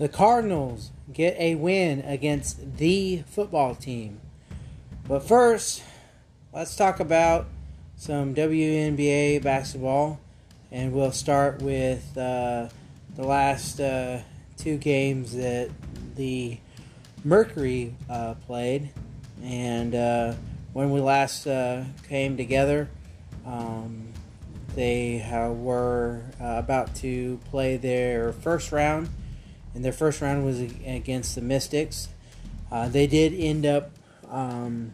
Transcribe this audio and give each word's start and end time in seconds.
the 0.00 0.08
Cardinals 0.08 0.92
get 1.12 1.38
a 1.38 1.56
win 1.56 2.00
against 2.06 2.78
the 2.78 3.22
football 3.28 3.74
team. 3.74 4.18
But 5.06 5.22
first, 5.22 5.82
let's 6.54 6.74
talk 6.74 7.00
about 7.00 7.48
some 7.96 8.34
WNBA 8.34 9.42
basketball, 9.42 10.18
and 10.72 10.94
we'll 10.94 11.12
start 11.12 11.60
with 11.60 12.16
uh, 12.16 12.68
the 13.14 13.24
last 13.24 13.78
uh, 13.78 14.20
two 14.56 14.78
games 14.78 15.36
that 15.36 15.68
the 16.16 16.56
Mercury 17.22 17.94
uh, 18.08 18.36
played. 18.46 18.88
And 19.42 19.94
uh, 19.94 20.32
when 20.72 20.92
we 20.92 21.00
last 21.00 21.46
uh, 21.46 21.84
came 22.08 22.38
together, 22.38 22.88
um, 23.44 24.08
they 24.74 25.20
uh, 25.20 25.50
were 25.50 26.22
about 26.40 26.94
to 26.96 27.38
play 27.50 27.76
their 27.76 28.32
first 28.32 28.72
round, 28.72 29.10
and 29.74 29.84
their 29.84 29.92
first 29.92 30.20
round 30.20 30.44
was 30.44 30.60
against 30.60 31.34
the 31.34 31.40
Mystics. 31.40 32.08
they 32.88 33.06
did 33.06 33.34
end 33.34 33.66
up 33.66 33.90
um, 34.30 34.92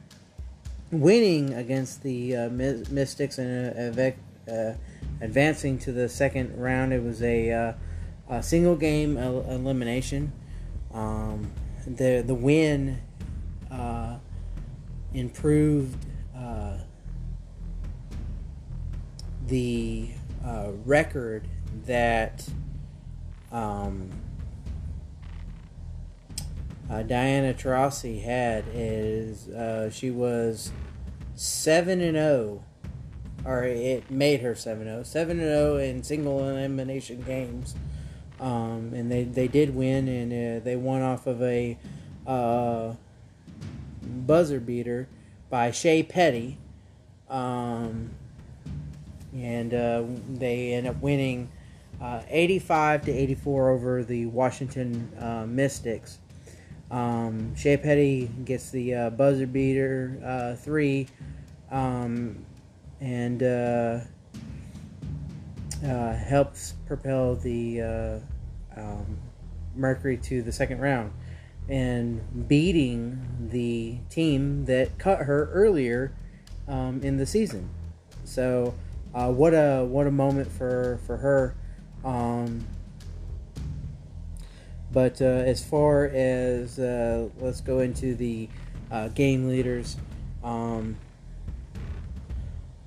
winning 0.91 1.55
against 1.55 2.03
the 2.03 2.37
uh, 2.37 2.49
Mystics 2.49 3.39
and 3.39 3.99
uh, 3.99 4.11
uh, 4.51 4.75
advancing 5.21 5.79
to 5.81 5.93
the 5.93 6.09
second 6.09 6.59
round. 6.59 6.93
It 6.93 7.03
was 7.03 7.23
a, 7.23 7.51
uh, 7.51 7.73
a 8.29 8.43
single 8.43 8.77
game 8.77 9.17
elimination. 9.17 10.33
Um, 10.93 11.53
the 11.87 12.25
the 12.27 12.35
win 12.35 13.01
uh, 13.71 14.19
improved 15.13 16.05
uh, 16.37 16.79
the 19.47 20.11
record 20.85 21.47
that. 21.87 22.49
Um, 23.53 24.11
uh, 26.91 27.03
Diana 27.03 27.53
Taurasi 27.55 28.23
had 28.23 28.65
is 28.73 29.49
uh, 29.49 29.91
she 29.91 30.11
was 30.11 30.73
seven 31.35 32.01
and 32.01 32.17
zero, 32.17 32.63
oh, 33.45 33.49
or 33.49 33.65
it 33.65 34.11
made 34.11 34.41
her 34.41 34.55
seven 34.55 34.85
zero, 34.85 35.03
seven 35.03 35.41
and 35.41 35.49
zero 35.49 35.77
in 35.77 36.03
single 36.03 36.49
elimination 36.49 37.23
games, 37.23 37.75
um, 38.41 38.93
and 38.95 39.11
they 39.11 39.25
they 39.25 39.49
did 39.49 39.75
win, 39.75 40.09
and 40.09 40.33
uh, 40.33 40.65
they 40.65 40.77
won 40.77 41.03
off 41.03 41.27
of 41.27 41.43
a 41.43 41.77
uh, 42.27 42.93
buzzer 44.03 44.61
beater 44.61 45.09
by 45.51 45.71
Shey 45.71 46.03
Peddy 46.03 46.59
um, 47.29 48.11
and 49.35 49.75
uh, 49.75 50.05
they 50.29 50.75
end 50.75 50.87
up 50.87 51.01
winning. 51.01 51.51
Uh, 52.01 52.21
85 52.29 53.07
to 53.07 53.11
84 53.11 53.71
over 53.71 54.05
the 54.05 54.27
Washington 54.27 55.11
Mystics. 55.49 56.19
Um, 56.91 57.57
Shey 57.57 57.77
Peddy 57.77 58.31
gets 58.45 58.71
the 58.71 58.95
uh, 58.95 59.11
buzzer 59.11 59.47
beater 59.47 60.21
uh, 60.25 60.55
three, 60.55 61.09
um, 61.71 62.45
and 63.01 63.43
uh, 63.43 64.01
uh 65.85 66.15
helps 66.15 66.75
propel 66.87 67.35
the 67.35 67.83
uh, 67.83 68.19
um, 68.81 69.19
Mercury 69.75 70.17
to 70.19 70.43
the 70.43 70.53
second 70.53 70.81
round, 70.81 71.13
and 71.69 72.49
beating 72.49 73.49
the 73.51 73.99
team 74.09 74.65
that 74.67 74.97
cut 74.99 75.21
her 75.21 75.51
earlier 75.53 76.13
um, 76.69 77.03
in 77.03 77.17
the 77.17 77.27
season. 77.27 77.69
So, 78.25 78.75
uh, 79.13 79.31
what 79.33 79.55
a 79.55 79.85
what 79.85 80.07
a 80.07 80.11
moment 80.13 80.51
for 80.51 81.01
for 81.05 81.17
her. 81.17 81.55
Um, 82.05 82.65
but 84.97 85.21
uh, 85.21 85.27
as 85.27 85.63
far 85.63 86.07
as 86.07 86.79
uh, 86.79 87.29
let's 87.39 87.61
go 87.61 87.81
into 87.81 88.15
the 88.15 88.49
uh, 88.91 89.09
game 89.09 89.47
leaders, 89.47 89.99
um, 90.43 90.97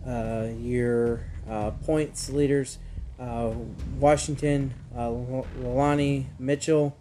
uh, 0.07 0.47
your 0.57 1.21
uh, 1.47 1.69
points 1.85 2.31
leaders, 2.31 2.79
uh, 3.19 3.51
Washington, 3.99 4.73
Leilani 4.97 6.25
Mitchell, 6.39 6.97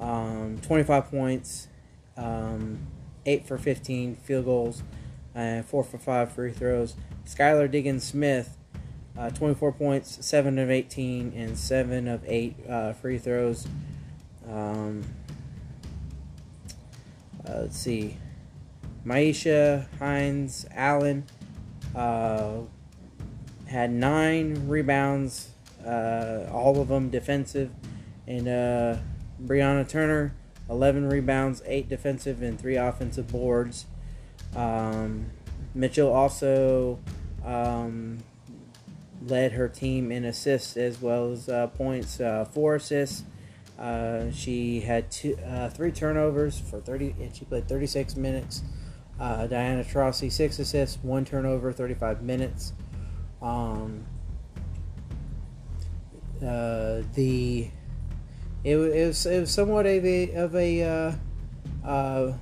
um, 0.00 0.58
25 0.62 1.12
points, 1.12 1.68
um, 2.16 2.80
8 3.24 3.46
for 3.46 3.56
15 3.56 4.16
field 4.16 4.46
goals, 4.46 4.82
and 5.32 5.64
4 5.64 5.84
for 5.84 5.98
5 5.98 6.32
free 6.32 6.50
throws. 6.50 6.96
Skylar 7.24 7.70
Diggins 7.70 8.02
Smith, 8.02 8.56
24 9.32 9.70
points, 9.70 10.26
7 10.26 10.58
of 10.58 10.72
18, 10.72 11.34
and 11.36 11.56
7 11.56 12.08
of 12.08 12.24
8 12.26 12.96
free 13.00 13.18
throws. 13.18 13.68
Um, 14.50 15.04
uh, 17.46 17.60
let's 17.60 17.78
see. 17.78 18.16
Myisha, 19.06 19.86
Hines 19.98 20.66
Allen 20.74 21.24
uh, 21.94 22.58
had 23.66 23.90
nine 23.92 24.68
rebounds, 24.68 25.50
uh, 25.86 26.46
all 26.52 26.80
of 26.80 26.88
them 26.88 27.08
defensive, 27.08 27.70
and 28.26 28.48
uh, 28.48 28.96
Brianna 29.42 29.88
Turner 29.88 30.34
11 30.68 31.08
rebounds, 31.08 31.62
eight 31.66 31.88
defensive, 31.88 32.42
and 32.42 32.60
three 32.60 32.76
offensive 32.76 33.28
boards. 33.28 33.86
Um, 34.54 35.30
Mitchell 35.74 36.12
also 36.12 36.98
um, 37.44 38.18
led 39.26 39.52
her 39.52 39.68
team 39.68 40.12
in 40.12 40.24
assists 40.24 40.76
as 40.76 41.00
well 41.00 41.32
as 41.32 41.48
uh, 41.48 41.68
points, 41.68 42.20
uh, 42.20 42.44
four 42.44 42.76
assists 42.76 43.24
uh, 43.80 44.30
she 44.30 44.80
had 44.80 45.10
two, 45.10 45.36
uh, 45.38 45.70
three 45.70 45.90
turnovers 45.90 46.60
for 46.60 46.80
30, 46.80 47.14
and 47.18 47.34
she 47.34 47.46
played 47.46 47.66
36 47.66 48.14
minutes. 48.14 48.62
Uh, 49.18 49.46
Diana 49.46 49.82
Taurasi, 49.82 50.30
six 50.30 50.58
assists, 50.58 50.98
one 51.02 51.24
turnover, 51.24 51.72
35 51.72 52.22
minutes. 52.22 52.74
Um, 53.40 54.04
uh, 56.42 57.02
the 57.14 57.70
it, 58.62 58.76
it, 58.76 59.06
was 59.06 59.24
it 59.24 59.40
was 59.40 59.50
somewhat 59.50 59.86
of 59.86 60.04
a 60.04 60.34
of 60.34 60.54
a 60.54 60.82
uh, 60.82 61.12
uh, 61.86 62.32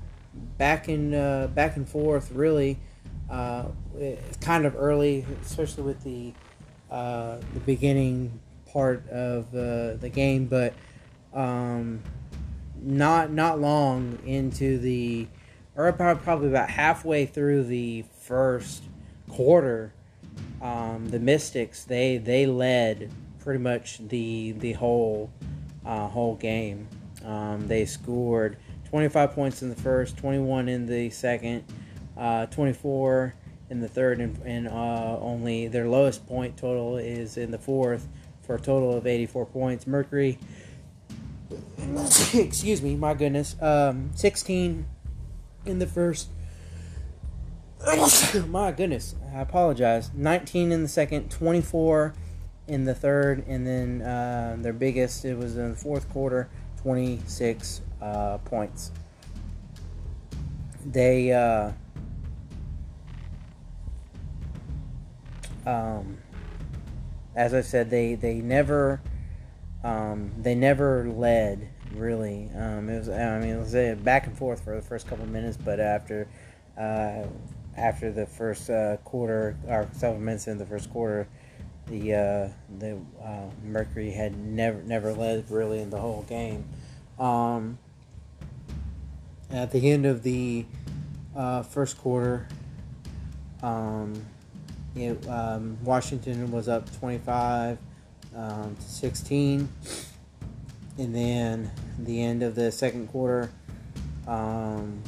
back 0.57 0.89
and 0.89 1.13
back 1.55 1.77
and 1.77 1.89
forth 1.89 2.33
really 2.33 2.79
kind 3.29 4.67
of 4.67 4.75
early, 4.77 5.25
especially 5.43 5.85
with 5.85 6.03
the 6.03 6.33
the 6.91 7.61
beginning 7.65 8.41
part 8.73 9.09
of 9.09 9.53
the 9.53 10.11
game, 10.13 10.47
but 10.47 10.75
um, 11.35 12.03
not 12.81 13.31
not 13.31 13.61
long 13.61 14.19
into 14.25 14.79
the 14.79 15.27
or 15.77 15.93
probably 15.93 16.49
about 16.49 16.71
halfway 16.71 17.27
through 17.27 17.65
the 17.65 18.05
first 18.21 18.83
quarter 19.29 19.93
um, 20.61 21.09
the 21.09 21.19
mystics 21.19 21.85
they 21.85 22.19
they 22.19 22.47
led 22.47 23.11
pretty 23.39 23.61
much 23.61 23.99
the 24.09 24.53
the 24.53 24.73
whole 24.75 25.31
uh, 25.85 26.09
whole 26.09 26.35
game. 26.35 26.87
Um, 27.25 27.67
they 27.67 27.85
scored 27.85 28.57
25 28.91 29.33
points 29.33 29.63
in 29.63 29.69
the 29.69 29.75
first 29.75 30.17
21 30.17 30.69
in 30.69 30.87
the 30.87 31.11
second 31.11 31.65
uh, 32.17 32.47
24 32.47 33.35
in 33.71 33.81
the 33.81 33.89
third 33.89 34.21
and, 34.21 34.39
and 34.45 34.69
uh, 34.69 35.19
only 35.21 35.69
their 35.69 35.89
lowest 35.89 36.27
point 36.27 36.57
total 36.57 36.97
is 36.97 37.37
in 37.37 37.51
the 37.51 37.59
fourth 37.59 38.07
for 38.43 38.57
a 38.57 38.61
total 38.61 38.97
of 38.97 39.07
84 39.07 39.47
points. 39.47 39.87
Mercury 39.87 40.39
excuse 42.35 42.83
me, 42.83 42.97
my 42.97 43.15
goodness, 43.15 43.57
um, 43.61 44.11
16 44.15 44.87
in 45.65 45.79
the 45.79 45.87
first. 45.87 46.29
my 48.49 48.73
goodness, 48.73 49.15
I 49.35 49.41
apologize. 49.41 50.11
19 50.15 50.73
in 50.73 50.83
the 50.83 50.89
second, 50.89 51.31
24 51.31 52.15
in 52.67 52.85
the 52.85 52.95
third, 52.95 53.45
and 53.47 53.67
then 53.67 54.03
uh, 54.03 54.57
their 54.59 54.73
biggest, 54.73 55.25
it 55.25 55.37
was 55.37 55.57
in 55.57 55.71
the 55.71 55.77
fourth 55.77 56.09
quarter, 56.11 56.49
26 56.83 57.81
uh, 58.03 58.39
points. 58.39 58.91
They, 60.85 61.33
uh, 61.33 61.73
um, 65.67 66.19
as 67.35 67.55
I 67.55 67.63
said, 67.63 67.91
they, 67.91 68.15
they 68.15 68.35
never. 68.35 69.01
Um, 69.85 70.33
they 70.39 70.55
never 70.55 71.09
led 71.09 71.69
really. 71.95 72.51
Um, 72.55 72.89
it 72.89 72.99
was 72.99 73.09
I 73.09 73.39
mean 73.39 73.51
it 73.51 73.59
was 73.59 73.75
a 73.75 73.95
back 73.95 74.27
and 74.27 74.37
forth 74.37 74.65
for 74.65 74.75
the 74.75 74.83
first 74.83 75.07
couple 75.07 75.27
minutes, 75.27 75.57
but 75.57 75.81
after 75.81 76.29
uh, 76.77 77.25
after 77.77 78.11
the 78.11 78.27
first 78.27 78.71
uh, 78.71 78.97
quarter 78.99 79.57
or 79.69 79.89
several 79.93 80.21
minutes 80.21 80.49
in 80.49 80.59
the 80.59 80.67
first 80.67 80.91
quarter, 80.91 81.29
the 81.87 82.15
uh, 82.15 82.49
the 82.79 82.99
uh, 83.23 83.51
Mercury 83.65 84.11
had 84.11 84.37
never 84.37 84.83
never 84.83 85.13
led 85.13 85.51
really 85.51 85.81
in 85.81 85.91
the 85.91 85.99
whole 85.99 86.23
game. 86.23 86.65
Um, 87.19 87.79
at 89.51 89.71
the 89.71 89.91
end 89.91 90.07
of 90.07 90.23
the 90.23 90.67
uh, 91.37 91.63
first 91.63 91.99
quarter, 91.99 92.47
um, 93.63 94.25
it, 94.95 95.27
um, 95.29 95.79
Washington 95.85 96.51
was 96.51 96.69
up 96.69 96.93
twenty 96.99 97.19
five 97.19 97.79
um, 98.39 98.77
to 98.77 98.89
sixteen 98.89 99.69
and 100.99 101.15
then 101.15 101.71
the 101.97 102.23
end 102.23 102.43
of 102.43 102.57
the 102.57 102.73
second 102.73 103.09
quarter, 103.09 103.53
um, 104.27 105.01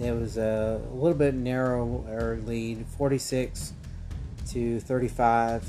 it 0.00 0.12
was 0.12 0.36
a, 0.36 0.80
a 0.80 0.94
little 0.94 1.18
bit 1.18 1.34
narrower 1.34 2.38
lead, 2.46 2.86
46 2.96 3.72
to 4.50 4.78
35. 4.78 5.68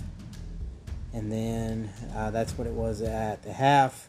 And 1.13 1.31
then 1.31 1.89
uh, 2.15 2.29
that's 2.29 2.55
what 2.59 2.67
it 2.67 2.73
was 2.73 3.01
at 3.01 3.41
the 3.41 3.51
half. 3.51 4.07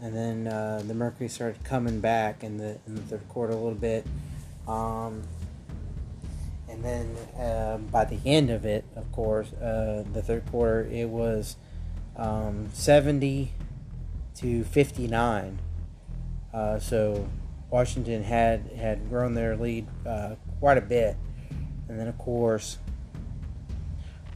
And 0.00 0.16
then 0.16 0.48
uh, 0.48 0.82
the 0.84 0.94
Mercury 0.94 1.28
started 1.28 1.62
coming 1.62 2.00
back 2.00 2.42
in 2.42 2.56
the 2.56 2.78
in 2.88 2.96
the 2.96 3.02
third 3.02 3.28
quarter 3.28 3.52
a 3.52 3.56
little 3.56 3.74
bit. 3.74 4.04
Um, 4.66 5.22
and 6.72 6.82
then 6.82 7.16
uh, 7.38 7.76
by 7.76 8.04
the 8.06 8.18
end 8.24 8.50
of 8.50 8.64
it, 8.64 8.84
of 8.96 9.10
course, 9.12 9.52
uh, 9.52 10.04
the 10.12 10.22
third 10.22 10.46
quarter, 10.46 10.88
it 10.90 11.08
was 11.08 11.56
um, 12.16 12.70
70 12.72 13.52
to 14.36 14.64
59. 14.64 15.58
Uh, 16.52 16.78
so 16.78 17.28
Washington 17.70 18.22
had 18.22 18.70
had 18.76 19.08
grown 19.10 19.34
their 19.34 19.56
lead 19.56 19.86
uh, 20.06 20.34
quite 20.60 20.78
a 20.78 20.82
bit, 20.82 21.16
and 21.88 22.00
then 22.00 22.08
of 22.08 22.16
course, 22.18 22.78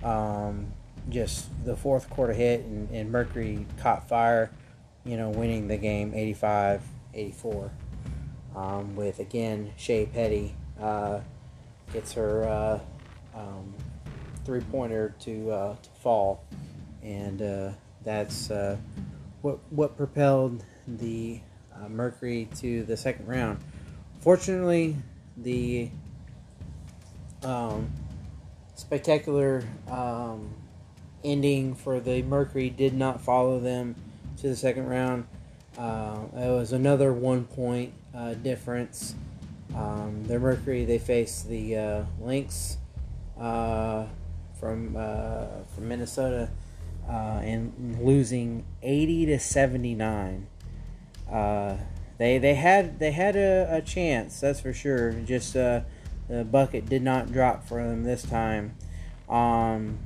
um, 0.03 0.73
just 1.09 1.49
the 1.65 1.77
fourth 1.77 2.09
quarter 2.11 2.33
hit 2.33 2.61
and, 2.61 2.91
and, 2.91 3.11
Mercury 3.11 3.67
caught 3.79 4.09
fire, 4.09 4.51
you 5.05 5.17
know, 5.17 5.31
winning 5.31 5.69
the 5.69 5.77
game 5.77 6.13
85-84. 6.13 7.71
Um, 8.55 8.97
with 8.97 9.19
again 9.19 9.73
Shey 9.77 10.07
Peddy 10.07 10.55
uh, 10.81 11.21
gets 11.93 12.13
her 12.13 12.45
uh, 12.45 12.81
um, 13.39 13.75
three 14.45 14.61
pointer 14.61 15.15
to 15.21 15.51
uh, 15.51 15.77
to 15.77 15.91
fall, 16.01 16.45
and 17.03 17.43
uh, 17.43 17.71
that's 18.05 18.51
uh, 18.51 18.77
what 19.43 19.59
what 19.71 19.97
propelled 19.97 20.65
the 20.87 21.41
uh, 21.75 21.89
Mercury 21.89 22.49
to 22.57 22.85
the 22.85 22.97
second 22.97 23.27
round. 23.27 23.59
Fortunately, 24.21 24.97
the 25.37 25.91
um, 27.43 27.91
spectacular 28.75 29.65
um, 29.89 30.51
ending 31.25 31.75
for 31.75 32.01
the 32.01 32.23
Mercury 32.23 32.71
did 32.71 32.95
not 32.95 33.21
follow 33.21 33.61
them 33.61 33.95
to 34.39 34.49
the 34.49 34.57
second 34.57 34.87
round. 34.89 35.27
Uh, 35.79 36.19
it 36.35 36.51
was 36.51 36.73
another 36.73 37.13
one 37.13 37.45
point 37.45 37.93
difference. 38.43 39.15
Um, 39.77 40.25
the 40.27 40.39
Mercury 40.39 40.85
they 40.85 40.99
faced 40.99 41.49
the 41.49 41.77
uh, 41.77 42.05
Lynx 42.21 42.79
uh, 43.39 44.07
from 44.59 44.97
uh, 44.97 45.65
from 45.75 45.89
Minnesota 45.89 46.51
uh, 47.09 47.41
and 47.43 47.99
losing 48.01 48.65
80 48.83 49.27
to 49.27 49.39
79. 49.39 50.47
Uh, 51.31 51.77
they 52.17 52.39
they 52.39 52.55
had 52.55 52.99
they 52.99 53.11
had 53.11 53.37
a, 53.37 53.69
a 53.71 53.83
chance, 53.83 54.41
that's 54.41 54.61
for 54.61 54.73
sure. 54.73 55.13
Just 55.13 55.53
the 55.53 55.85
bucket 56.51 56.87
did 56.87 57.03
not 57.03 57.31
drop 57.31 57.69
for 57.69 57.85
them 57.85 58.05
this 58.05 58.23
time. 58.23 58.75
Um, 59.29 59.99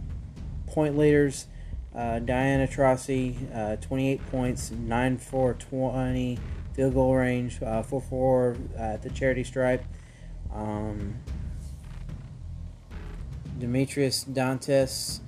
point 0.66 0.96
leaders, 0.98 1.46
uh, 1.94 2.18
Diana 2.20 2.66
Taurasi, 2.66 3.54
uh, 3.54 3.76
28 3.76 4.30
points, 4.30 4.70
9 4.70 5.18
4 5.18 5.54
20, 5.54 6.38
field 6.80 6.94
goal 6.94 7.14
range, 7.14 7.60
uh, 7.62 7.82
4 7.82 8.00
4 8.00 8.56
at 8.78 9.02
the 9.02 9.10
charity 9.10 9.44
stripe. 9.44 9.84
Um, 10.50 11.14
Damiris 13.58 14.24
Dantas, 14.24 15.20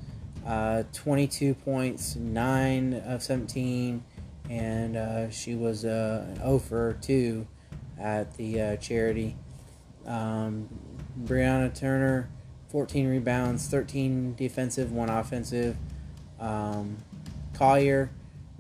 uh, 0.47 0.85
22 0.95 1.53
points, 1.53 2.17
9 2.17 2.95
of 3.05 3.23
17, 3.23 4.03
and 4.49 4.97
uh, 4.97 5.29
she 5.29 5.55
was 5.55 5.85
uh, 5.85 6.25
an 6.31 6.37
0 6.37 6.59
for 6.59 6.97
2 7.03 7.47
at 8.01 8.35
the 8.39 8.59
uh, 8.59 8.77
charity. 8.77 9.37
Um, 10.07 10.71
Brianna 11.23 11.79
Turner, 11.79 12.31
14 12.71 13.09
rebounds, 13.09 13.69
13 13.69 14.37
defensive, 14.37 14.91
1 14.91 15.11
offensive. 15.11 15.77
Um, 16.41 16.97
Collier, 17.53 18.11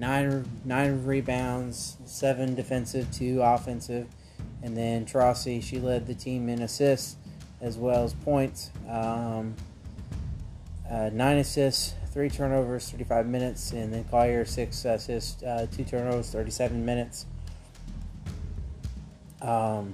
9, 0.02 0.44
nine 0.64 1.04
rebounds, 1.04 1.96
7 2.04 2.56
defensive, 2.56 3.08
2 3.12 3.40
offensive. 3.40 4.08
And 4.60 4.76
then 4.76 5.06
Taurasi, 5.06 5.62
she 5.62 5.78
led 5.78 6.08
the 6.08 6.14
team 6.14 6.49
in 6.49 6.60
assists 6.62 7.16
as 7.60 7.78
well 7.78 8.02
as 8.02 8.12
points. 8.12 8.72
Um, 8.88 9.54
uh, 10.90 11.10
nine 11.12 11.38
assists, 11.38 11.94
three 12.10 12.28
turnovers, 12.28 12.90
35 12.90 13.28
minutes, 13.28 13.70
and 13.70 13.94
then 13.94 14.02
Collier 14.04 14.44
six 14.44 14.84
assists, 14.84 15.40
uh, 15.44 15.69
two 15.70 15.84
turnovers, 15.84 16.31
37 16.31 16.84
minutes. 16.84 17.26
Um, 19.40 19.93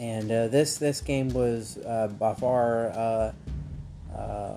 and 0.00 0.30
uh, 0.32 0.48
this 0.48 0.78
this 0.78 1.00
game 1.00 1.28
was 1.28 1.78
uh, 1.78 2.08
by 2.18 2.34
far 2.34 2.88
uh, 2.88 3.32
uh, 4.16 4.56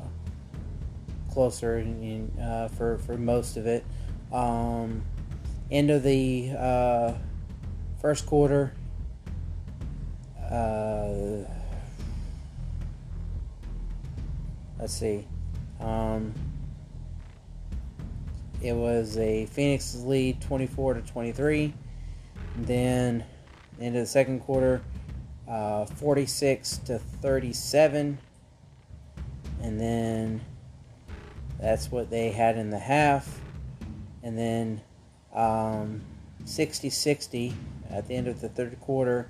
closer 1.34 1.78
in, 1.80 2.04
in, 2.04 2.70
for 2.70 2.98
for 3.00 3.18
most 3.18 3.58
of 3.58 3.66
it. 3.66 3.84
Um, 4.32 5.04
end 5.72 5.90
of 5.90 6.04
the 6.04 7.16
first 8.02 8.26
quarter. 8.26 8.74
let's 14.84 14.96
see. 14.96 15.26
Um, 15.80 16.34
it 18.62 18.74
was 18.74 19.18
a 19.18 19.46
Phoenix 19.46 19.96
lead 19.96 20.42
24 20.42 20.96
to 20.96 21.02
23. 21.02 21.74
Then 22.58 23.24
into 23.80 24.00
the 24.00 24.06
second 24.06 24.42
quarter, 24.42 24.82
uh, 25.48 25.86
46 25.86 26.78
to 26.80 27.00
37. 27.00 28.18
And 29.62 29.80
then 29.80 30.42
that's 31.64 31.90
what 31.90 32.10
they 32.10 32.30
had 32.30 32.58
in 32.58 32.70
the 32.70 32.78
half. 32.78 33.40
And 34.22 34.38
then 34.38 34.82
um, 35.34 36.02
60 36.44 36.90
60 36.90 37.54
at 37.90 38.06
the 38.06 38.16
end 38.16 38.28
of 38.28 38.42
the 38.42 38.50
third 38.50 38.78
quarter. 38.82 39.30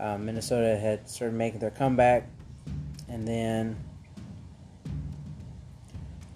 Uh, 0.00 0.16
Minnesota 0.16 0.78
had 0.78 1.06
started 1.06 1.36
making 1.36 1.60
their 1.60 1.70
comeback. 1.70 2.28
And 3.10 3.28
then 3.28 3.76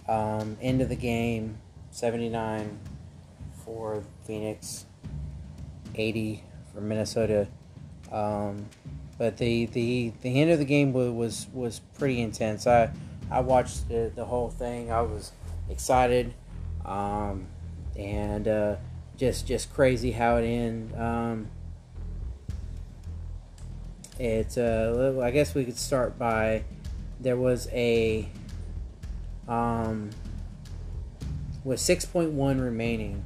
um, 0.07 0.59
end 0.61 0.83
of 0.83 0.91
the 0.91 0.97
game, 0.97 1.57
79 1.91 2.79
for 3.65 4.05
Phoenix, 4.27 4.85
80 5.95 6.45
for 6.75 6.83
Minnesota. 6.83 7.49
Um, 8.13 8.67
but 9.17 9.39
the, 9.39 9.67
the 9.67 10.13
the 10.21 10.41
end 10.41 10.51
of 10.51 10.59
the 10.59 10.65
game 10.65 10.93
was, 10.93 11.47
was 11.53 11.81
pretty 11.99 12.21
intense. 12.21 12.67
I 12.67 12.91
I 13.31 13.41
watched 13.41 13.89
the, 13.89 14.11
the 14.15 14.25
whole 14.25 14.51
thing. 14.51 14.91
I 14.91 15.03
was 15.03 15.33
excited, 15.69 16.35
um, 16.85 17.47
and 17.97 18.49
uh, 18.49 18.77
just 19.17 19.47
just 19.47 19.73
crazy 19.73 20.13
how 20.13 20.37
it 20.37 20.45
ended. 20.45 20.99
Um, 20.99 21.49
it 24.19 24.59
uh, 24.59 25.21
I 25.23 25.31
guess 25.31 25.55
we 25.55 25.65
could 25.65 25.79
start 25.79 26.19
by 26.19 26.65
there 27.21 27.37
was 27.37 27.69
a 27.73 28.29
um, 29.49 30.11
with 31.65 31.81
6.1 31.81 32.63
remaining 32.63 33.25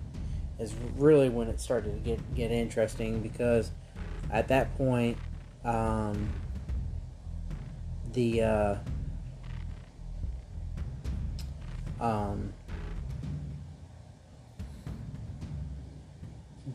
is 0.59 0.75
really 0.97 1.29
when 1.29 1.49
it 1.49 1.61
started 1.61 1.93
to 1.93 2.01
get, 2.01 2.35
get 2.35 2.51
interesting 2.51 3.21
because 3.21 3.71
at 4.31 4.49
that 4.49 4.75
point 4.77 5.19
um, 5.65 6.29
the 8.13 8.43
uh, 8.43 8.77
um, 12.01 12.53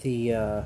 the 0.02 0.34
uh, 0.34 0.64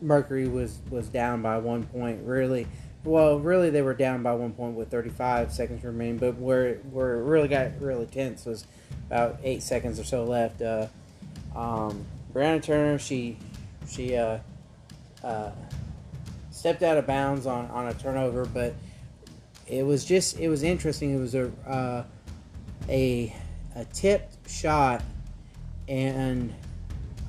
Mercury 0.00 0.48
was 0.48 0.78
was 0.90 1.08
down 1.08 1.42
by 1.42 1.58
one 1.58 1.84
point 1.84 2.20
really 2.24 2.66
well, 3.04 3.38
really, 3.38 3.70
they 3.70 3.82
were 3.82 3.94
down 3.94 4.22
by 4.22 4.34
one 4.34 4.52
point 4.52 4.74
with 4.74 4.90
35 4.90 5.52
seconds 5.52 5.84
remaining, 5.84 6.18
but 6.18 6.36
where 6.36 6.74
where 6.90 7.14
it 7.14 7.22
really 7.24 7.48
got 7.48 7.80
really 7.80 8.06
tense 8.06 8.44
was 8.44 8.66
about 9.06 9.38
eight 9.42 9.62
seconds 9.62 9.98
or 10.00 10.04
so 10.04 10.24
left. 10.24 10.60
Uh, 10.60 10.88
um, 11.54 12.04
Brianna 12.34 12.62
Turner, 12.62 12.98
she 12.98 13.38
she 13.88 14.16
uh, 14.16 14.38
uh, 15.22 15.50
stepped 16.50 16.82
out 16.82 16.98
of 16.98 17.06
bounds 17.06 17.46
on, 17.46 17.70
on 17.70 17.86
a 17.86 17.94
turnover, 17.94 18.44
but 18.44 18.74
it 19.68 19.84
was 19.84 20.04
just 20.04 20.38
it 20.38 20.48
was 20.48 20.62
interesting. 20.62 21.14
It 21.14 21.20
was 21.20 21.34
a 21.34 21.52
uh, 21.66 22.04
a 22.88 23.34
a 23.76 23.84
tipped 23.86 24.50
shot, 24.50 25.02
and 25.86 26.54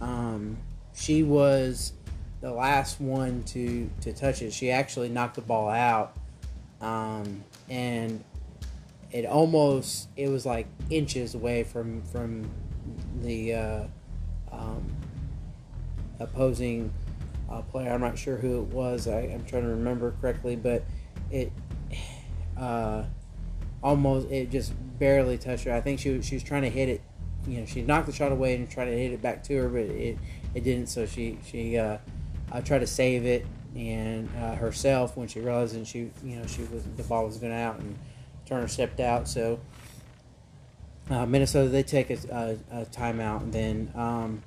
um, 0.02 0.58
she 0.96 1.24
was 1.24 1.94
the 2.42 2.52
last 2.52 3.02
one 3.02 3.44
to 3.44 3.90
to 4.02 4.14
touch 4.14 4.42
it. 4.42 4.54
She 4.54 4.72
actually 4.72 5.10
knocked 5.10 5.36
the 5.36 5.42
ball 5.42 5.70
out, 5.70 6.16
um, 6.82 7.44
and 7.70 8.24
it 9.12 9.26
almost 9.26 10.08
it 10.16 10.30
was 10.30 10.46
like 10.46 10.68
inches 10.90 11.36
away 11.36 11.64
from 11.64 12.02
from 12.04 12.50
the 13.22 13.54
uh, 13.54 13.84
um, 14.52 14.90
opposing 16.20 16.94
uh, 17.50 17.62
player. 17.64 17.92
I'm 17.92 18.02
not 18.02 18.18
sure 18.18 18.38
who 18.38 18.62
it 18.62 18.68
was. 18.68 19.08
I, 19.10 19.20
I'm 19.20 19.44
trying 19.46 19.64
to 19.64 19.70
remember 19.70 20.14
correctly, 20.22 20.56
but 20.56 20.86
uh, 22.60 23.06
almost 23.82 24.30
it 24.30 24.52
just 24.52 24.74
barely 25.00 25.38
touched 25.38 25.64
her. 25.66 25.74
I 25.74 25.82
think 25.82 26.00
she 26.00 26.10
was, 26.12 26.26
she 26.26 26.36
was 26.36 26.44
trying 26.44 26.64
to 26.64 26.70
hit 26.70 26.90
it. 26.90 27.02
You 27.48 27.60
know, 27.62 27.66
she 27.66 27.82
knocked 27.82 28.08
the 28.08 28.14
shot 28.14 28.32
away 28.32 28.56
and 28.56 28.70
tried 28.70 28.86
to 28.86 28.92
hit 28.92 29.12
it 29.12 29.22
back 29.22 29.44
to 29.44 29.56
her, 29.56 29.70
but 29.70 29.82
it 29.82 30.18
it 30.54 30.64
didn't. 30.64 30.88
So 30.88 31.06
she 31.06 31.40
she 31.46 31.78
uh, 31.78 31.98
uh, 32.52 32.62
tried 32.62 32.80
to 32.80 32.88
save 32.88 33.26
it 33.26 33.46
and 33.76 34.30
uh, 34.38 34.56
herself 34.56 35.16
when 35.16 35.28
she 35.28 35.40
realized 35.40 35.76
and 35.76 35.88
she 35.88 36.10
you 36.24 36.36
know 36.36 36.46
she 36.48 36.64
was 36.64 36.84
the 36.98 37.04
ball 37.04 37.26
was 37.26 37.38
going 37.38 37.54
out 37.54 37.80
and 37.80 37.98
Turner 38.46 38.68
stepped 38.68 39.00
out. 39.00 39.28
So 39.28 39.60
uh, 41.10 41.26
Minnesota 41.26 41.70
they 41.70 41.84
take 41.84 42.10
a, 42.10 42.58
a, 42.72 42.82
a 42.82 42.86
timeout 42.86 43.42
and 43.42 43.54
then 43.54 43.92
um, 43.96 44.44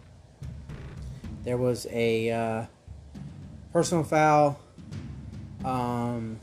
there 1.44 1.56
was 1.56 1.86
a 1.90 2.30
uh, 2.30 2.66
personal 3.72 4.04
foul 4.04 4.60
um, 5.64 6.38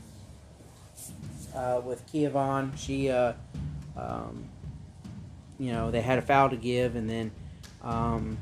uh, 1.54 1.80
with 1.84 2.06
Kia 2.06 2.30
Vaughn. 2.30 2.72
She, 2.76 3.10
uh, 3.10 3.32
um, 3.96 4.44
you 5.58 5.72
know, 5.72 5.90
they 5.90 6.00
had 6.00 6.18
a 6.18 6.22
foul 6.22 6.50
to 6.50 6.56
give, 6.56 6.96
and 6.96 7.08
then, 7.08 7.30
um, 7.82 8.38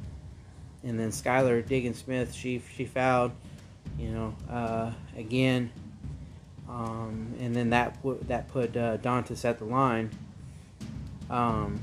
and 0.83 0.99
then 0.99 1.11
Skylar 1.11 1.67
Diggins 1.67 1.99
Smith, 1.99 2.33
she 2.35 2.63
she 2.77 2.85
fouled, 2.85 3.33
you 3.99 4.11
know, 4.11 4.35
uh, 4.51 4.93
again, 5.17 5.71
um, 6.69 7.35
and 7.41 7.55
then 7.55 7.71
that 7.71 8.01
put 8.03 8.29
that 8.29 8.49
put 8.49 8.77
uh, 8.77 8.99
Dantas 8.99 9.45
at 9.45 9.59
the 9.59 9.65
line. 9.65 10.11
Um, 11.31 11.81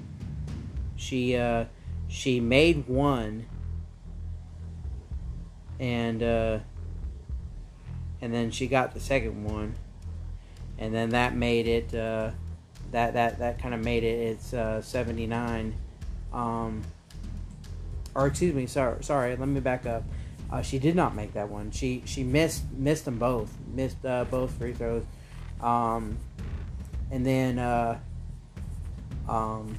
she 0.96 1.36
uh, 1.36 1.66
she 2.08 2.40
made 2.40 2.88
one 2.88 3.46
and 5.80 6.24
uh, 6.24 6.60
and 8.22 8.34
then 8.34 8.52
she 8.52 8.68
got 8.68 8.94
the 8.94 9.00
second 9.00 9.44
one, 9.44 9.76
and 10.78 10.94
then 10.94 11.10
that 11.10 11.36
made 11.36 11.68
it 11.68 11.94
uh, 11.94 12.32
that 12.92 13.14
that 13.14 13.40
that 13.40 13.60
kind 13.60 13.74
of 13.74 13.84
made 13.84 14.04
it 14.04 14.20
it's 14.20 14.54
uh, 14.54 14.82
79 14.82 15.74
um, 16.34 16.82
or 18.14 18.28
excuse 18.28 18.54
me 18.54 18.66
sorry 18.66 19.04
sorry 19.04 19.36
let 19.36 19.48
me 19.48 19.60
back 19.60 19.86
up. 19.86 20.04
Uh, 20.52 20.62
she 20.62 20.78
did 20.78 20.96
not 20.96 21.16
make 21.16 21.34
that 21.34 21.50
one. 21.50 21.72
She 21.72 22.04
she 22.06 22.24
missed 22.24 22.64
missed 22.72 23.06
them 23.06 23.18
both 23.18 23.52
missed 23.74 24.04
uh, 24.06 24.26
both 24.26 24.52
free 24.52 24.74
throws. 24.74 25.04
Um, 25.60 26.18
and 27.12 27.26
then 27.26 27.58
uh, 27.60 27.98
um, 29.28 29.78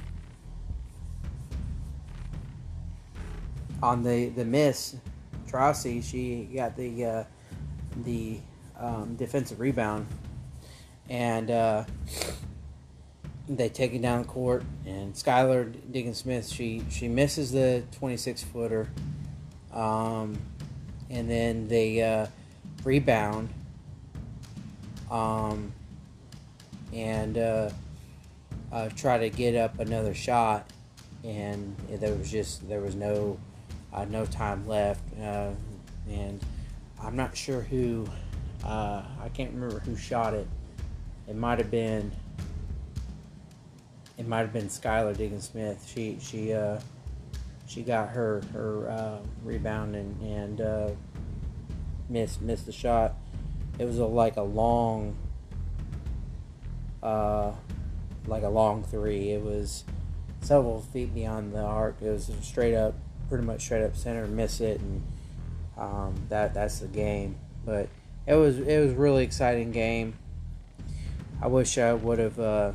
on 3.81 4.03
the 4.03 4.29
the 4.29 4.43
miss 4.43 4.95
Taurasi, 5.47 6.03
she 6.03 6.49
got 6.53 6.75
the 6.75 7.05
uh, 7.05 7.23
the 8.03 8.39
um, 8.77 9.15
defensive 9.15 9.59
rebound, 9.59 10.05
and 11.09 11.49
uh, 11.49 11.83
they 13.47 13.69
take 13.69 13.93
it 13.93 14.01
down 14.01 14.25
court. 14.25 14.63
And 14.85 15.13
Skylar 15.13 15.73
Diggins 15.91 16.17
Smith, 16.17 16.47
she 16.47 16.83
she 16.89 17.07
misses 17.07 17.51
the 17.51 17.83
26 17.97 18.43
footer, 18.43 18.89
um, 19.73 20.37
and 21.09 21.29
then 21.29 21.67
they 21.67 22.01
uh, 22.01 22.27
rebound, 22.83 23.49
um, 25.09 25.71
and 26.93 27.37
uh, 27.37 27.69
uh, 28.71 28.89
try 28.95 29.17
to 29.17 29.29
get 29.29 29.55
up 29.55 29.79
another 29.79 30.13
shot, 30.13 30.69
and 31.23 31.75
there 31.89 32.13
was 32.13 32.29
just 32.29 32.67
there 32.67 32.81
was 32.81 32.95
no 32.95 33.39
uh, 33.93 34.05
no 34.05 34.25
time 34.25 34.67
left, 34.67 35.01
uh, 35.21 35.51
and 36.09 36.39
I'm 37.01 37.15
not 37.15 37.35
sure 37.35 37.61
who. 37.61 38.07
Uh, 38.65 39.03
I 39.21 39.29
can't 39.29 39.53
remember 39.53 39.79
who 39.79 39.95
shot 39.95 40.33
it. 40.33 40.47
It 41.27 41.35
might 41.35 41.59
have 41.59 41.71
been. 41.71 42.11
It 44.17 44.27
might 44.27 44.39
have 44.39 44.53
been 44.53 44.67
Skylar 44.67 45.15
Diggins 45.15 45.49
Smith. 45.49 45.91
She 45.93 46.17
she 46.21 46.53
uh, 46.53 46.79
she 47.67 47.83
got 47.83 48.09
her 48.09 48.41
her 48.53 48.89
uh, 48.89 49.19
rebound 49.43 49.95
and 49.95 50.21
and 50.21 50.61
uh, 50.61 50.89
missed 52.09 52.41
missed 52.41 52.65
the 52.65 52.71
shot. 52.71 53.15
It 53.77 53.85
was 53.85 53.99
a, 53.99 54.05
like 54.05 54.37
a 54.37 54.43
long. 54.43 55.15
Uh, 57.03 57.51
like 58.25 58.43
a 58.43 58.49
long 58.49 58.83
three. 58.83 59.31
It 59.31 59.41
was 59.41 59.83
several 60.41 60.81
feet 60.81 61.13
beyond 61.13 61.53
the 61.53 61.61
arc. 61.61 62.01
It 62.01 62.09
was 62.09 62.31
straight 62.41 62.75
up 62.75 62.95
pretty 63.29 63.43
much 63.43 63.61
straight 63.61 63.83
up 63.83 63.95
center, 63.95 64.25
miss 64.27 64.61
it, 64.61 64.79
and 64.79 65.03
um, 65.77 66.15
that 66.29 66.53
that's 66.53 66.79
the 66.79 66.87
game. 66.87 67.35
But 67.65 67.89
it 68.25 68.35
was 68.35 68.59
it 68.59 68.79
was 68.79 68.93
really 68.93 69.23
exciting 69.23 69.71
game. 69.71 70.15
I 71.41 71.47
wish 71.47 71.77
I 71.77 71.93
would 71.93 72.19
have 72.19 72.39
uh, 72.39 72.71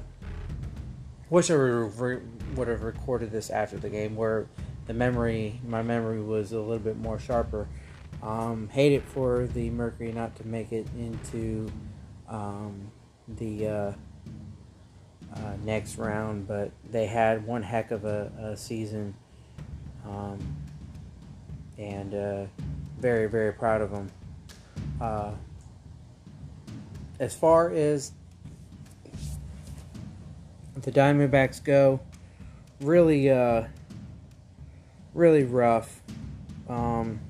wish 1.31 1.51
I 1.51 1.55
would 1.57 2.69
have 2.69 2.83
recorded 2.83 3.31
this 3.31 3.51
after 3.51 3.77
the 3.77 3.89
game, 3.89 4.17
where 4.17 4.47
the 4.87 4.95
memory 4.95 5.61
my 5.67 5.83
memory 5.83 6.21
was 6.21 6.53
a 6.53 6.61
little 6.61 6.79
bit 6.79 6.97
more 6.97 7.19
sharper. 7.19 7.69
Um, 8.23 8.69
hate 8.69 8.93
it 8.93 9.03
for 9.03 9.49
the 9.49 9.71
Mercury 9.71 10.13
not 10.13 10.37
to 10.37 10.47
make 10.47 10.71
it 10.71 10.87
into 10.97 11.73
um, 12.29 12.93
the 13.27 13.67
uh, 13.67 13.93
uh, 15.35 15.53
next 15.65 15.97
round, 15.97 16.47
but 16.47 16.71
they 16.89 17.07
had 17.07 17.45
one 17.45 17.63
heck 17.63 17.91
of 17.91 18.05
a, 18.05 18.31
a 18.39 18.57
season 18.57 19.15
um, 20.07 20.39
and 21.79 22.15
uh, 22.15 22.45
very, 22.99 23.29
very 23.29 23.53
proud 23.53 23.81
of 23.81 23.91
them. 23.91 24.11
Uh, 25.01 25.33
as 27.19 27.35
far 27.35 27.71
as 27.71 28.13
the 30.77 30.93
Diamondbacks 30.93 31.63
go, 31.63 32.01
really, 32.81 33.31
uh, 33.31 33.65
really 35.15 35.45
rough. 35.45 36.01
Um, 36.69 37.21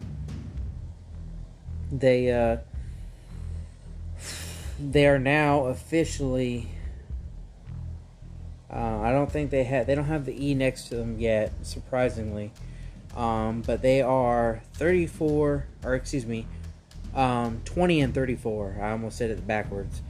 they 1.91 2.31
uh, 2.31 2.59
they 4.79 5.07
are 5.07 5.19
now 5.19 5.67
officially 5.67 6.69
uh, 8.73 9.01
I 9.03 9.13
don't 9.13 9.31
think 9.31 9.51
they 9.51 9.65
had 9.65 9.87
they 9.87 9.95
don't 9.95 10.07
have 10.07 10.25
the 10.25 10.49
E 10.49 10.55
next 10.55 10.89
to 10.89 10.97
them 10.97 11.19
yet, 11.19 11.53
surprisingly. 11.63 12.53
Um, 13.15 13.61
but 13.61 13.83
they 13.83 14.01
are 14.01 14.63
34 14.75 15.67
or 15.85 15.95
excuse 15.95 16.25
me, 16.25 16.47
um, 17.15 17.61
20 17.67 18.01
and 18.01 18.15
34. 18.15 18.79
I 18.81 18.93
almost 18.93 19.19
said 19.19 19.31
it 19.31 19.47
backwards. 19.47 20.01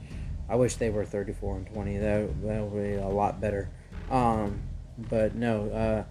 I 0.53 0.55
wish 0.55 0.75
they 0.75 0.91
were 0.91 1.03
34 1.03 1.57
and 1.57 1.65
20. 1.65 1.97
That 1.97 2.29
would 2.29 2.73
be 2.75 2.93
a 2.93 3.07
lot 3.07 3.41
better. 3.41 3.71
Um, 4.11 4.59
but 5.09 5.33
no, 5.33 5.67
uh, 5.71 6.03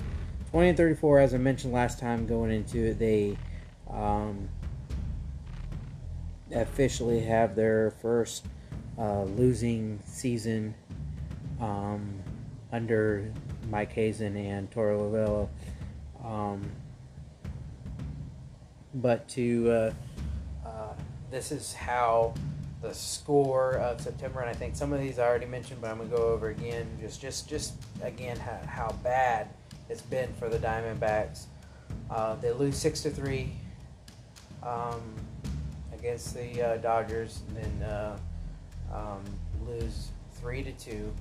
20 0.51 0.71
and 0.71 0.77
34. 0.77 1.21
As 1.21 1.33
I 1.33 1.39
mentioned 1.39 1.73
last 1.73 2.01
time, 2.01 2.27
going 2.27 2.51
into 2.51 2.87
it, 2.87 2.99
they 2.99 3.39
um, 3.89 4.49
officially 6.53 7.21
have 7.21 7.55
their 7.55 7.93
first 8.03 8.45
uh, 8.99 9.23
losing 9.23 10.01
season 10.07 10.75
um, 11.61 12.13
under 12.73 13.33
Mike 13.71 13.93
Hazen 13.93 14.37
and 14.37 14.69
Torey 14.73 14.99
Lovullo. 14.99 15.49
Um, 16.25 16.69
but 18.93 19.29
to 19.29 19.71
uh, 19.71 19.93
uh, 20.67 20.95
this 21.31 21.53
is 21.53 21.75
how 21.75 22.35
the 22.83 22.93
score 22.93 23.75
of 23.75 24.01
September, 24.01 24.41
and 24.41 24.51
I 24.51 24.53
think 24.53 24.75
some 24.75 24.93
of 24.93 25.01
these 25.01 25.19
I 25.21 25.27
already 25.27 25.47
mentioned, 25.47 25.81
but 25.81 25.91
I'm 25.91 25.99
gonna 25.99 26.11
go 26.11 26.17
over 26.17 26.49
again. 26.51 26.87
Just, 27.01 27.21
just, 27.21 27.49
just 27.49 27.75
again 28.03 28.37
how, 28.37 28.59
how 28.67 28.97
bad 29.05 29.49
it's 29.89 30.03
been 30.03 30.33
for 30.35 30.49
the 30.49 30.59
Diamondbacks. 30.59 31.45
Uh, 32.11 32.35
they 32.37 32.51
lose 32.51 32.77
six 32.77 33.01
to 33.03 33.11
three 33.11 33.53
um, 34.65 35.01
against 35.95 36.35
the 36.35 36.61
uh, 36.62 36.77
Dodgers, 36.79 37.41
and 37.49 37.57
then 37.57 37.89
uh, 37.89 38.19
um, 38.93 39.23
lose 39.67 40.09
three 40.35 40.65
to 40.65 40.73
two 40.73 41.12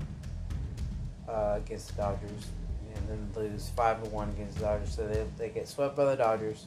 uh, 1.30 1.60
against 1.64 1.90
the 1.90 2.02
Dodgers, 2.02 2.48
and 2.96 3.08
then 3.08 3.30
lose 3.36 3.70
five 3.70 4.04
to 4.04 4.10
one 4.10 4.30
against 4.30 4.58
the 4.58 4.64
Dodgers. 4.64 4.96
So 4.96 5.08
they, 5.08 5.26
they 5.38 5.50
get 5.50 5.68
swept 5.68 5.96
by 5.96 6.06
the 6.06 6.16
Dodgers, 6.16 6.66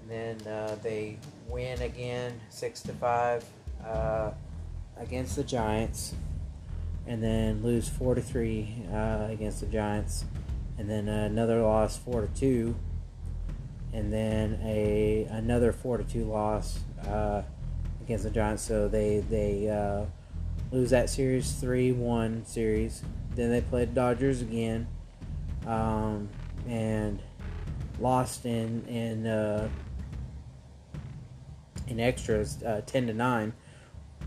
and 0.00 0.10
then 0.10 0.52
uh, 0.52 0.76
they 0.82 1.18
win 1.48 1.80
again 1.82 2.40
six 2.50 2.82
to 2.82 2.92
five 2.92 3.44
uh, 3.86 4.32
against 4.96 5.36
the 5.36 5.44
Giants, 5.44 6.14
and 7.06 7.22
then 7.22 7.62
lose 7.62 7.88
four 7.88 8.14
to 8.14 8.22
three 8.22 8.84
uh, 8.92 9.28
against 9.30 9.60
the 9.60 9.66
Giants, 9.66 10.24
and 10.78 10.90
then 10.90 11.08
another 11.08 11.60
loss 11.62 11.96
four 11.96 12.22
to 12.22 12.28
two, 12.28 12.76
and 13.92 14.12
then 14.12 14.60
a 14.62 15.26
another 15.30 15.72
four 15.72 15.98
to 15.98 16.04
two 16.04 16.24
loss 16.24 16.80
uh, 17.06 17.42
against 18.02 18.24
the 18.24 18.30
Giants. 18.30 18.62
So 18.62 18.88
they 18.88 19.20
they 19.20 19.68
uh, 19.68 20.06
lose 20.70 20.90
that 20.90 21.10
series 21.10 21.52
3 21.52 21.92
1 21.92 22.44
series. 22.44 23.02
Then 23.34 23.50
they 23.50 23.60
played 23.60 23.94
Dodgers 23.94 24.42
again 24.42 24.86
um, 25.66 26.28
and 26.68 27.20
lost 27.98 28.44
in, 28.46 28.84
in, 28.86 29.26
uh, 29.26 29.68
in 31.86 32.00
extras 32.00 32.62
uh, 32.62 32.82
10 32.86 33.08
to 33.08 33.14
9. 33.14 33.52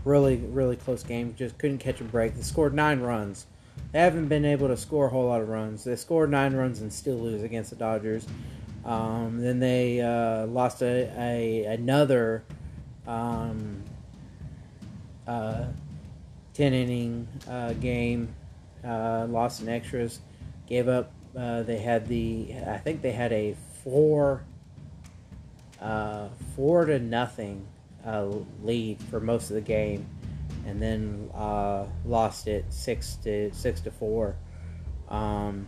Really, 0.04 0.36
really 0.36 0.76
close 0.76 1.02
game. 1.02 1.34
Just 1.36 1.58
couldn't 1.58 1.78
catch 1.78 2.00
a 2.00 2.04
break. 2.04 2.34
They 2.34 2.42
scored 2.42 2.74
nine 2.74 3.00
runs. 3.00 3.46
They 3.92 3.98
haven't 3.98 4.28
been 4.28 4.44
able 4.44 4.68
to 4.68 4.76
score 4.76 5.06
a 5.06 5.10
whole 5.10 5.26
lot 5.26 5.42
of 5.42 5.48
runs. 5.48 5.84
They 5.84 5.96
scored 5.96 6.30
nine 6.30 6.54
runs 6.54 6.80
and 6.80 6.92
still 6.92 7.16
lose 7.16 7.42
against 7.42 7.70
the 7.70 7.76
Dodgers. 7.76 8.26
Um, 8.84 9.40
then 9.40 9.58
they 9.58 10.00
uh, 10.00 10.46
lost 10.46 10.82
a, 10.82 11.12
a 11.18 11.64
another 11.64 12.44
um, 13.06 13.82
uh, 15.26 15.66
ten 16.54 16.72
inning 16.72 17.28
uh, 17.48 17.74
game, 17.74 18.34
uh, 18.84 19.26
lost 19.28 19.60
in 19.60 19.68
extras, 19.68 20.20
gave 20.66 20.88
up. 20.88 21.12
Uh, 21.36 21.62
they 21.62 21.78
had 21.78 22.08
the 22.08 22.54
I 22.66 22.78
think 22.78 23.02
they 23.02 23.12
had 23.12 23.32
a 23.32 23.54
four 23.84 24.44
uh, 25.80 26.28
four 26.56 26.86
to 26.86 26.98
nothing 26.98 27.66
lead 28.62 29.02
for 29.10 29.20
most 29.20 29.50
of 29.50 29.54
the 29.54 29.60
game, 29.62 30.06
and 30.66 30.80
then 30.80 31.30
lost 32.04 32.46
it 32.46 32.64
six 32.70 33.16
to 33.16 33.52
six 33.52 33.80
to 33.82 33.90
four. 33.90 34.36
Um, 35.08 35.66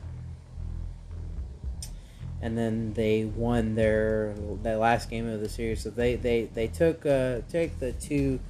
and 2.42 2.58
then 2.58 2.92
they 2.94 3.24
won 3.24 3.76
their 3.76 4.34
that 4.64 4.78
last 4.78 5.08
game 5.08 5.28
of 5.28 5.40
the 5.40 5.48
series. 5.48 5.82
So 5.82 5.90
they 5.90 6.16
they 6.16 6.44
they 6.52 6.66
took 6.66 7.06
uh, 7.06 7.40
took 7.48 7.78
the 7.78 7.92
two 7.92 8.40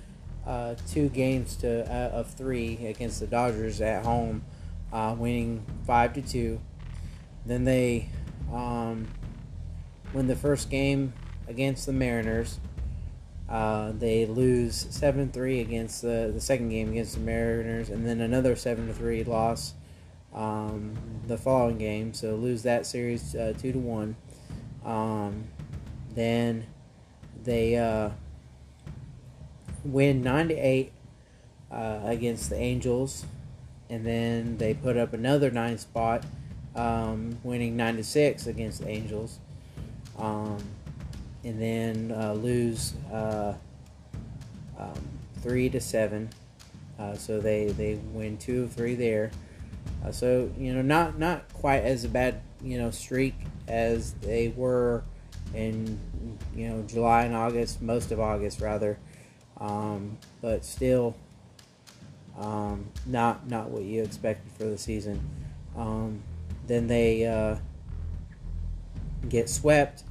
uh, 0.47 0.75
two 0.89 1.11
games 1.11 1.57
to 1.57 1.85
uh, 1.93 2.17
of 2.17 2.33
three 2.33 2.87
against 2.87 3.21
the 3.21 3.27
Dodgers 3.27 3.81
at 3.83 4.05
home, 4.05 4.45
uh, 4.93 5.15
winning 5.17 5.65
five 5.87 6.15
to 6.15 6.23
two. 6.23 6.61
Then 7.45 7.65
they 7.65 8.09
um, 8.51 9.09
win 10.15 10.27
the 10.27 10.37
first 10.37 10.71
game 10.71 11.13
against 11.47 11.85
the 11.85 11.93
Mariners. 11.93 12.59
Uh, 13.49 13.93
they 13.93 14.25
lose 14.25 14.87
seven 14.91 15.31
three 15.31 15.61
against 15.61 16.03
the 16.03 16.31
the 16.33 16.41
second 16.41 16.71
game 16.71 16.91
against 16.91 17.15
the 17.15 17.21
Mariners, 17.21 17.91
and 17.91 18.07
then 18.07 18.21
another 18.21 18.57
seven 18.57 18.87
to 18.87 18.95
three 18.95 19.25
loss 19.25 19.75
um, 20.35 20.97
the 21.27 21.37
following 21.37 21.79
game, 21.79 22.15
so 22.15 22.35
lose 22.35 22.63
that 22.63 22.87
series 22.87 23.35
uh, 23.35 23.53
two 23.59 23.73
to 23.73 23.79
one. 23.79 24.17
Um, 24.85 25.45
then 26.15 26.67
they 27.45 27.77
uh, 27.77 28.11
win 29.85 30.23
nine 30.23 30.49
to 30.49 30.55
eight 30.55 30.93
uh, 31.71 32.01
against 32.05 32.51
the 32.51 32.57
Angels, 32.57 33.27
and 33.91 34.07
then 34.07 34.57
they 34.59 34.75
put 34.75 34.97
up 34.97 35.13
another 35.13 35.51
nine 35.51 35.79
spot, 35.79 36.25
um, 36.75 37.39
winning 37.43 37.77
nine 37.77 37.97
to 37.97 38.05
six 38.05 38.47
against 38.47 38.83
the 38.83 38.89
Angels, 38.89 39.39
um, 40.19 40.59
and 41.45 41.61
then 41.61 42.15
uh, 42.17 42.33
lose 42.33 42.95
uh, 43.13 43.55
um, 44.79 45.09
three 45.41 45.69
to 45.71 45.81
seven. 45.81 46.31
Uh, 46.99 47.15
so 47.15 47.41
they, 47.41 47.67
they 47.67 47.95
win 48.13 48.37
two 48.37 48.65
of 48.65 48.73
three 48.73 48.95
there. 48.95 49.31
Uh, 50.05 50.13
so 50.13 50.51
you 50.59 50.73
know, 50.75 50.83
not 50.83 51.19
not 51.19 51.53
quite 51.55 51.83
as 51.83 52.05
a 52.05 52.09
bad 52.09 52.41
you 52.63 52.79
know 52.79 52.91
streak 52.91 53.35
as 53.69 54.13
they 54.15 54.53
were 54.57 55.03
in 55.55 55.99
you 56.55 56.69
know 56.69 56.83
July 56.83 57.25
and 57.25 57.35
August, 57.35 57.83
most 57.83 58.11
of 58.13 58.21
August 58.21 58.61
rather, 58.61 58.99
um, 59.61 60.19
but 60.41 60.65
still 60.65 61.15
um, 62.39 62.87
not 63.07 63.49
not 63.49 63.71
what 63.71 63.83
you 63.83 64.03
expected 64.03 64.51
for 64.53 64.65
the 64.65 64.79
season. 64.79 65.21
Um, 65.77 66.23
then 66.67 66.87
they 66.87 67.27
uh, 67.27 67.57
get 69.29 69.49
swept, 69.49 70.05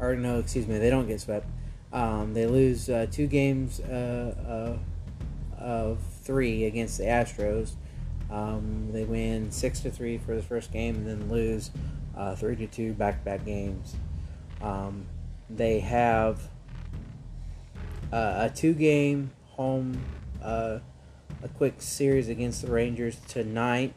or 0.00 0.16
no, 0.16 0.38
excuse 0.38 0.66
me, 0.66 0.78
they 0.78 0.90
don't 0.90 1.06
get 1.06 1.20
swept. 1.20 1.46
Um, 1.92 2.34
they 2.34 2.46
lose 2.46 2.88
uh, 2.90 3.06
two 3.10 3.26
games 3.26 3.80
uh, 3.80 4.76
uh 4.78 5.62
of 5.62 5.98
three 6.22 6.64
against 6.64 6.98
the 6.98 7.04
Astros. 7.04 7.72
Um, 8.30 8.92
they 8.92 9.04
win 9.04 9.50
six 9.50 9.80
to 9.80 9.90
three 9.90 10.18
for 10.18 10.36
the 10.36 10.42
first 10.42 10.72
game, 10.72 10.96
and 10.96 11.06
then 11.06 11.30
lose 11.30 11.70
uh, 12.16 12.34
three 12.34 12.56
to 12.56 12.66
two 12.66 12.92
back-to-back 12.92 13.44
games. 13.44 13.96
Um, 14.60 15.06
they 15.48 15.80
have 15.80 16.42
uh, 18.12 18.48
a 18.50 18.52
two-game 18.54 19.30
home, 19.46 20.00
uh, 20.42 20.80
a 21.42 21.48
quick 21.56 21.80
series 21.80 22.28
against 22.28 22.62
the 22.62 22.70
Rangers 22.70 23.18
tonight. 23.28 23.94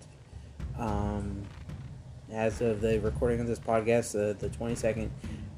Um, 0.80 1.44
as 2.32 2.62
of 2.62 2.80
the 2.80 3.00
recording 3.00 3.42
of 3.42 3.48
this 3.48 3.60
podcast, 3.60 4.14
the 4.14 4.36
the 4.40 4.50
twenty 4.50 4.76
second, 4.76 5.12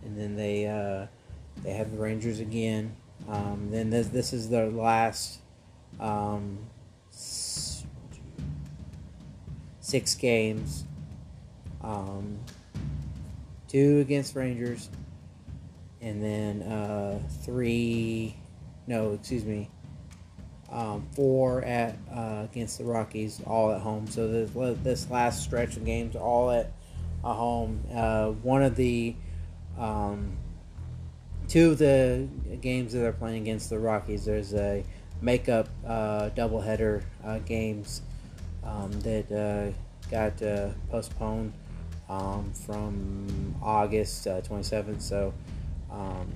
and 0.05 0.17
then 0.17 0.35
they 0.35 0.67
uh, 0.67 1.07
they 1.63 1.73
have 1.73 1.91
the 1.91 1.97
Rangers 1.97 2.39
again. 2.39 2.95
Um, 3.27 3.69
then 3.71 3.89
this 3.89 4.07
this 4.07 4.33
is 4.33 4.49
their 4.49 4.67
last 4.67 5.39
um, 5.99 6.59
six 9.79 10.15
games. 10.15 10.83
Um, 11.81 12.39
two 13.67 13.99
against 13.99 14.35
Rangers, 14.35 14.89
and 16.01 16.23
then 16.23 16.61
uh, 16.63 17.19
three. 17.43 18.35
No, 18.87 19.13
excuse 19.13 19.45
me. 19.45 19.69
Um, 20.71 21.07
four 21.15 21.63
at 21.63 21.95
uh, 22.11 22.47
against 22.51 22.79
the 22.79 22.83
Rockies, 22.83 23.41
all 23.45 23.71
at 23.71 23.81
home. 23.81 24.07
So 24.07 24.27
this, 24.27 24.77
this 24.83 25.09
last 25.09 25.43
stretch 25.43 25.77
of 25.77 25.85
games, 25.85 26.15
all 26.15 26.49
at 26.49 26.71
a 27.23 27.33
home. 27.33 27.83
Uh, 27.93 28.29
one 28.29 28.63
of 28.63 28.75
the 28.75 29.15
um, 29.77 30.37
two 31.47 31.71
of 31.71 31.77
the 31.77 32.27
games 32.61 32.93
that 32.93 32.99
they're 32.99 33.13
playing 33.13 33.43
against 33.43 33.69
the 33.69 33.79
Rockies, 33.79 34.25
there's 34.25 34.53
a 34.53 34.83
makeup 35.21 35.69
uh, 35.85 36.29
doubleheader 36.35 37.03
uh, 37.23 37.39
games 37.39 38.01
um, 38.63 38.91
that 39.01 39.31
uh, 39.31 39.71
got 40.09 40.41
uh, 40.41 40.69
postponed 40.89 41.53
um, 42.09 42.51
from 42.53 43.55
August 43.61 44.27
uh, 44.27 44.41
27th. 44.41 45.01
So, 45.01 45.33
um, 45.91 46.31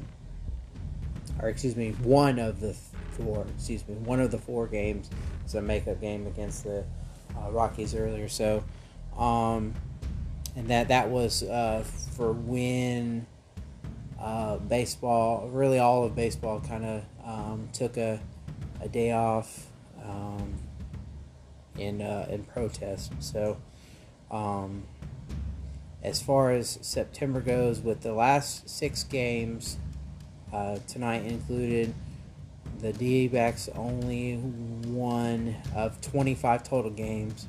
or 1.41 1.49
excuse 1.49 1.75
me, 1.75 1.91
one 2.03 2.39
of 2.39 2.59
the 2.59 2.75
four, 3.11 3.45
excuse 3.55 3.87
me, 3.87 3.95
one 3.95 4.19
of 4.19 4.31
the 4.31 4.37
four 4.37 4.67
games 4.67 5.09
is 5.45 5.55
a 5.55 5.61
makeup 5.61 6.01
game 6.01 6.27
against 6.27 6.63
the 6.63 6.83
uh, 7.35 7.51
Rockies 7.51 7.93
earlier. 7.93 8.27
So, 8.27 8.63
um, 9.17 9.73
and 10.57 10.67
that 10.67 10.89
that 10.89 11.09
was 11.09 11.43
uh, 11.43 11.85
for 12.15 12.33
when 12.33 13.25
uh, 14.19 14.57
baseball, 14.57 15.47
really 15.47 15.79
all 15.79 16.03
of 16.03 16.15
baseball, 16.15 16.59
kind 16.59 16.83
of 16.83 17.03
um, 17.25 17.69
took 17.71 17.95
a, 17.95 18.19
a 18.81 18.89
day 18.89 19.13
off. 19.13 19.67
Um, 20.03 20.55
in 21.77 22.01
uh, 22.01 22.27
in 22.29 22.43
protest. 22.43 23.11
So, 23.19 23.57
um, 24.31 24.83
as 26.03 26.21
far 26.21 26.51
as 26.51 26.79
September 26.81 27.41
goes, 27.41 27.79
with 27.79 28.01
the 28.01 28.13
last 28.13 28.69
six 28.69 29.03
games 29.03 29.77
uh, 30.51 30.79
tonight 30.87 31.25
included, 31.25 31.93
the 32.79 32.93
D 32.93 33.27
backs 33.27 33.69
only 33.75 34.35
one 34.35 35.55
of 35.75 35.99
25 36.01 36.63
total 36.63 36.91
games. 36.91 37.47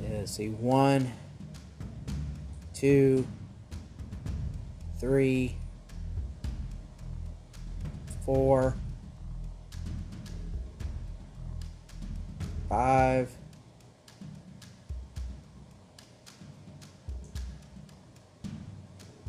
Let's 0.00 0.32
see, 0.32 0.48
one, 0.48 1.12
two, 2.78 3.26
three, 4.98 5.56
four 8.24 8.74
five, 12.68 13.30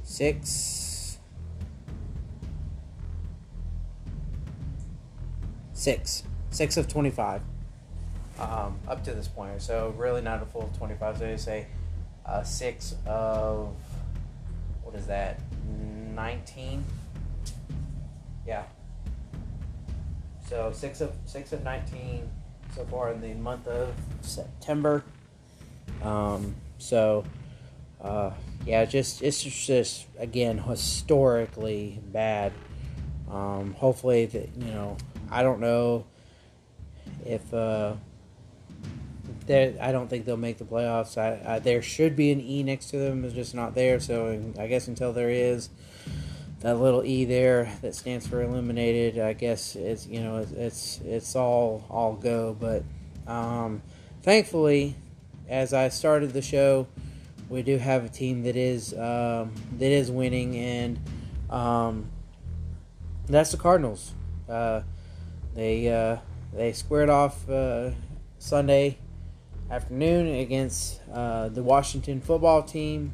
six, 0.03 1.17
six, 5.73 6.23
six 6.51 6.77
of 6.77 6.87
25 6.87 7.41
um, 8.39 8.77
up 8.87 9.03
to 9.05 9.13
this 9.13 9.27
point. 9.27 9.61
So 9.61 9.93
really 9.97 10.21
not 10.21 10.43
a 10.43 10.45
full 10.45 10.69
25. 10.77 11.17
So 11.17 11.23
they 11.25 11.37
say 11.37 11.67
uh, 12.25 12.43
six 12.43 12.95
of, 13.05 13.75
what 14.83 14.95
is 14.95 15.07
that, 15.07 15.39
19? 16.13 16.83
Yeah. 18.45 18.63
So 20.47 20.71
six 20.73 20.99
of 21.01 21.13
six 21.25 21.53
of 21.53 21.63
19 21.63 22.27
so 22.75 22.83
far 22.85 23.11
in 23.11 23.21
the 23.21 23.33
month 23.35 23.67
of 23.67 23.93
September. 24.21 25.03
Um, 26.01 26.55
so, 26.79 27.23
uh, 28.01 28.31
yeah, 28.65 28.85
just 28.85 29.21
it's 29.21 29.43
just 29.43 30.07
again 30.17 30.57
historically 30.57 31.99
bad. 32.11 32.53
Um, 33.29 33.75
hopefully 33.77 34.25
that 34.25 34.49
you 34.57 34.71
know 34.71 34.97
I 35.29 35.43
don't 35.43 35.59
know 35.59 36.05
if 37.25 37.53
uh, 37.53 37.93
I 39.49 39.91
don't 39.91 40.09
think 40.09 40.25
they'll 40.25 40.37
make 40.37 40.57
the 40.57 40.65
playoffs. 40.65 41.17
I, 41.17 41.55
I, 41.55 41.59
there 41.59 41.81
should 41.81 42.15
be 42.15 42.31
an 42.31 42.39
E 42.39 42.63
next 42.63 42.91
to 42.91 42.97
them, 42.97 43.25
it's 43.25 43.33
just 43.33 43.55
not 43.55 43.75
there. 43.75 43.99
So 43.99 44.53
I 44.59 44.67
guess 44.67 44.87
until 44.87 45.13
there 45.13 45.29
is 45.29 45.69
that 46.61 46.79
little 46.79 47.03
E 47.03 47.25
there 47.25 47.71
that 47.81 47.95
stands 47.95 48.27
for 48.27 48.41
eliminated, 48.41 49.17
I 49.17 49.33
guess 49.33 49.75
it's 49.75 50.05
you 50.05 50.21
know 50.21 50.37
it's 50.37 50.51
it's, 50.51 50.99
it's 51.05 51.35
all 51.35 51.85
all 51.89 52.13
go. 52.13 52.55
But 52.59 52.83
um, 53.27 53.81
thankfully, 54.21 54.95
as 55.47 55.73
I 55.73 55.89
started 55.89 56.33
the 56.33 56.41
show, 56.41 56.87
we 57.49 57.63
do 57.63 57.77
have 57.77 58.05
a 58.05 58.09
team 58.09 58.43
that 58.43 58.55
is 58.55 58.93
um, 58.93 59.51
that 59.77 59.91
is 59.91 60.11
winning, 60.11 60.55
and 60.57 60.99
um, 61.49 62.09
that's 63.25 63.51
the 63.51 63.57
Cardinals. 63.57 64.13
Uh, 64.47 64.81
they 65.55 65.87
uh, 65.89 66.17
they 66.53 66.73
squared 66.73 67.09
off 67.09 67.49
uh, 67.49 67.91
Sunday 68.37 68.97
afternoon 69.71 70.39
against 70.39 70.99
uh, 71.13 71.47
the 71.49 71.61
Washington 71.61 72.21
football 72.21 72.63
team, 72.63 73.13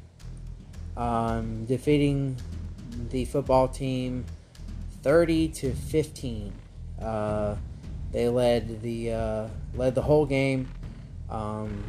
um, 0.95 1.65
defeating 1.65 2.37
the 3.09 3.25
football 3.25 3.67
team 3.67 4.25
30 5.03 5.49
to 5.49 5.73
15. 5.73 6.53
Uh, 7.01 7.55
they 8.11 8.29
led 8.29 8.81
the 8.81 9.11
uh, 9.11 9.47
led 9.73 9.93
the 9.95 10.01
whole 10.01 10.25
game, 10.25 10.71
um, 11.29 11.83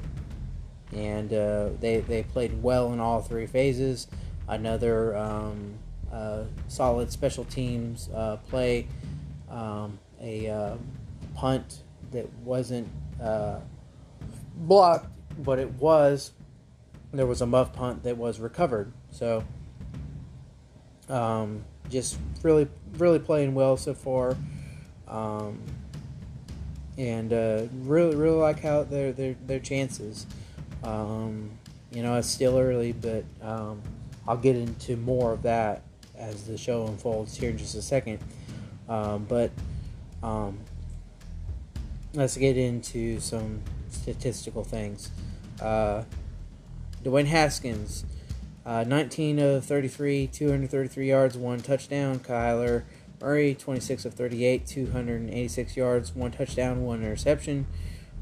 and 0.92 1.32
uh, 1.32 1.68
they 1.80 2.00
they 2.00 2.24
played 2.24 2.60
well 2.60 2.92
in 2.92 2.98
all 2.98 3.22
three 3.22 3.46
phases. 3.46 4.08
Another 4.48 5.16
um, 5.16 5.74
uh, 6.12 6.42
solid 6.66 7.12
special 7.12 7.44
teams 7.44 8.08
play, 8.48 8.88
um, 9.48 9.98
a 10.20 10.76
punt 11.36 11.82
that 12.10 12.28
wasn't 12.42 12.88
blocked, 14.56 15.08
but 15.38 15.58
it 15.58 15.72
was 15.74 16.32
there 17.12 17.26
was 17.26 17.40
a 17.40 17.46
muff 17.46 17.72
punt 17.72 18.02
that 18.02 18.16
was 18.16 18.40
recovered. 18.40 18.92
So 19.10 19.44
um, 21.08 21.64
just 21.88 22.18
really 22.42 22.68
really 22.98 23.18
playing 23.18 23.54
well 23.54 23.76
so 23.76 23.94
far. 23.94 24.36
Um, 25.08 25.60
and 26.98 27.32
uh, 27.32 27.62
really 27.82 28.16
really 28.16 28.38
like 28.38 28.60
how 28.60 28.82
their 28.82 29.12
their 29.12 29.36
their 29.46 29.60
chances. 29.60 30.26
Um, 30.82 31.50
you 31.90 32.02
know, 32.02 32.16
it's 32.16 32.28
still 32.28 32.58
early, 32.58 32.92
but 32.92 33.24
um, 33.42 33.80
I'll 34.26 34.36
get 34.36 34.56
into 34.56 34.96
more 34.96 35.32
of 35.32 35.42
that 35.42 35.82
as 36.16 36.44
the 36.44 36.56
show 36.56 36.86
unfolds 36.86 37.36
here 37.36 37.50
in 37.50 37.58
just 37.58 37.74
a 37.74 37.82
second. 37.82 38.18
Um, 38.88 39.24
but 39.28 39.50
um, 40.22 40.58
let's 42.14 42.36
get 42.36 42.56
into 42.56 43.20
some 43.20 43.62
statistical 43.96 44.64
things. 44.64 45.10
Uh, 45.60 46.04
Dwayne 47.02 47.26
Haskins, 47.26 48.04
uh, 48.64 48.84
19 48.86 49.38
of 49.38 49.64
33, 49.64 50.26
233 50.26 51.08
yards, 51.08 51.36
one 51.36 51.60
touchdown. 51.60 52.18
Kyler 52.18 52.84
Murray, 53.20 53.54
26 53.54 54.04
of 54.04 54.14
38, 54.14 54.66
286 54.66 55.76
yards, 55.76 56.14
one 56.14 56.30
touchdown, 56.30 56.82
one 56.82 57.02
interception. 57.02 57.66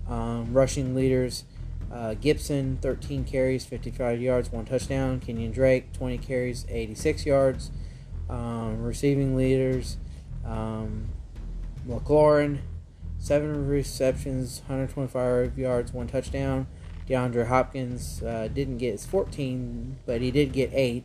Um, 0.09 0.53
rushing 0.53 0.95
leaders, 0.95 1.45
uh, 1.91 2.15
Gibson, 2.15 2.79
13 2.83 3.25
carries, 3.25 3.65
55 3.65 4.21
yards, 4.21 4.53
one 4.53 4.65
touchdown. 4.65 5.21
Kenyon 5.21 5.51
Drake, 5.51 5.93
20 5.93 6.19
carries, 6.19 6.67
86 6.69 7.27
yards. 7.27 7.71
Um, 8.29 8.83
receiving 8.83 9.37
leaders, 9.37 9.97
um, 10.45 11.09
McLaurin, 11.87 12.59
seven 13.25 13.67
receptions, 13.67 14.61
125 14.67 15.59
yards, 15.59 15.95
one 15.95 16.07
touchdown. 16.07 16.67
DeAndre 17.09 17.47
Hopkins 17.47 18.23
uh, 18.23 18.49
didn't 18.53 18.77
get 18.77 18.93
his 18.93 19.07
14, 19.07 19.97
but 20.05 20.21
he 20.21 20.31
did 20.31 20.53
get 20.53 20.71
eight, 20.75 21.05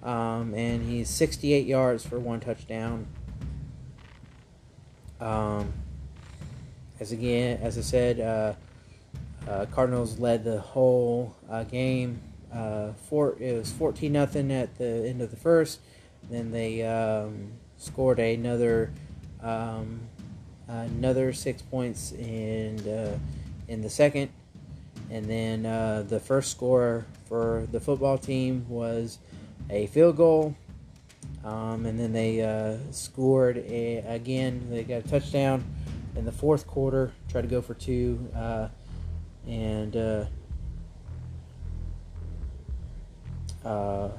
um, 0.00 0.54
and 0.54 0.88
he's 0.88 1.10
68 1.10 1.66
yards 1.66 2.06
for 2.06 2.20
one 2.20 2.38
touchdown. 2.38 3.08
Um, 5.20 5.72
as 7.00 7.10
again, 7.10 7.58
as 7.60 7.76
I 7.76 7.80
said, 7.80 8.20
uh, 8.20 8.52
uh, 9.50 9.66
Cardinals 9.66 10.20
led 10.20 10.44
the 10.44 10.60
whole 10.60 11.34
uh, 11.50 11.64
game. 11.64 12.20
Uh, 12.54 12.92
four, 13.08 13.36
it 13.40 13.58
was 13.58 13.72
14 13.72 14.12
nothing 14.12 14.52
at 14.52 14.78
the 14.78 15.08
end 15.08 15.20
of 15.20 15.32
the 15.32 15.36
first. 15.36 15.80
Then 16.30 16.52
they 16.52 16.86
um, 16.86 17.54
scored 17.76 18.20
another 18.20 18.92
um, 19.42 20.08
another 20.68 21.32
six 21.32 21.62
points 21.62 22.12
in 22.12 22.78
uh, 22.88 23.18
in 23.68 23.82
the 23.82 23.90
second, 23.90 24.30
and 25.10 25.26
then 25.26 25.66
uh, 25.66 26.04
the 26.08 26.20
first 26.20 26.50
score 26.50 27.06
for 27.28 27.66
the 27.72 27.80
football 27.80 28.18
team 28.18 28.66
was 28.68 29.18
a 29.70 29.86
field 29.88 30.16
goal, 30.16 30.54
um, 31.44 31.86
and 31.86 31.98
then 31.98 32.12
they 32.12 32.42
uh, 32.42 32.76
scored 32.90 33.58
a, 33.58 33.98
again. 34.06 34.68
They 34.70 34.84
got 34.84 35.04
a 35.04 35.08
touchdown 35.08 35.64
in 36.14 36.24
the 36.24 36.32
fourth 36.32 36.66
quarter. 36.66 37.12
Tried 37.28 37.42
to 37.42 37.48
go 37.48 37.62
for 37.62 37.74
two, 37.74 38.28
uh, 38.34 38.68
and. 39.46 39.96
Uh, 39.96 40.24
uh, 43.64 44.10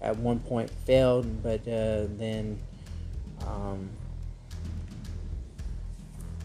at 0.00 0.16
one 0.18 0.38
point 0.38 0.70
failed, 0.70 1.42
but 1.42 1.64
then 1.64 2.58
um, 3.46 3.88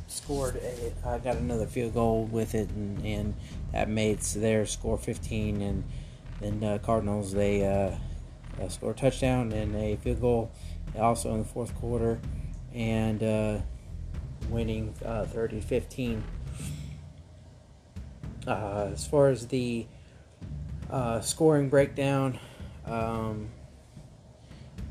scored. 0.10 0.56
A, 0.58 1.08
I 1.08 1.18
got 1.20 1.38
another 1.38 1.66
field 1.66 1.94
goal 1.94 2.26
with 2.26 2.56
it, 2.56 2.70
and, 2.70 3.06
and 3.06 3.34
that 3.72 3.90
made 3.90 4.20
their 4.20 4.66
score 4.66 4.98
15. 4.98 5.62
And 5.62 5.84
then 6.42 6.64
uh, 6.64 6.78
Cardinals 6.80 7.32
they 7.32 7.66
uh, 7.66 7.96
uh, 8.62 8.70
scored 8.70 8.98
a 8.98 9.00
touchdown 9.00 9.52
and 9.52 9.76
a 9.76 9.96
field 9.98 10.22
goal, 10.22 10.52
also 10.98 11.34
in 11.34 11.40
the 11.40 11.46
fourth 11.46 11.76
quarter, 11.76 12.20
and 12.74 13.24
uh, 13.24 13.58
winning 14.50 14.94
uh, 15.06 15.26
30 15.26 15.62
15. 15.62 16.24
Uh, 18.48 18.90
as 18.94 19.06
far 19.06 19.30
as 19.30 19.48
the 19.48 19.86
scoring 21.22 21.70
breakdown. 21.70 22.40
Um, 22.86 23.50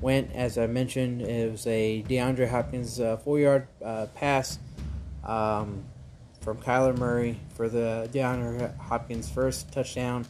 went 0.01 0.33
as 0.33 0.59
I 0.59 0.67
mentioned. 0.67 1.23
It 1.23 1.51
was 1.51 1.67
a 1.67 2.05
DeAndre 2.09 2.49
Hopkins 2.49 3.01
uh, 3.01 3.17
four-yard 3.19 3.67
uh, 3.85 4.07
pass 4.15 4.59
um, 5.29 5.85
from 6.41 6.57
Kyler 6.59 6.97
Murray 6.97 7.39
for 7.55 7.69
the 7.69 8.09
DeAndre 8.13 8.77
Hopkins 8.79 9.29
first 9.29 9.71
touchdown, 9.71 10.25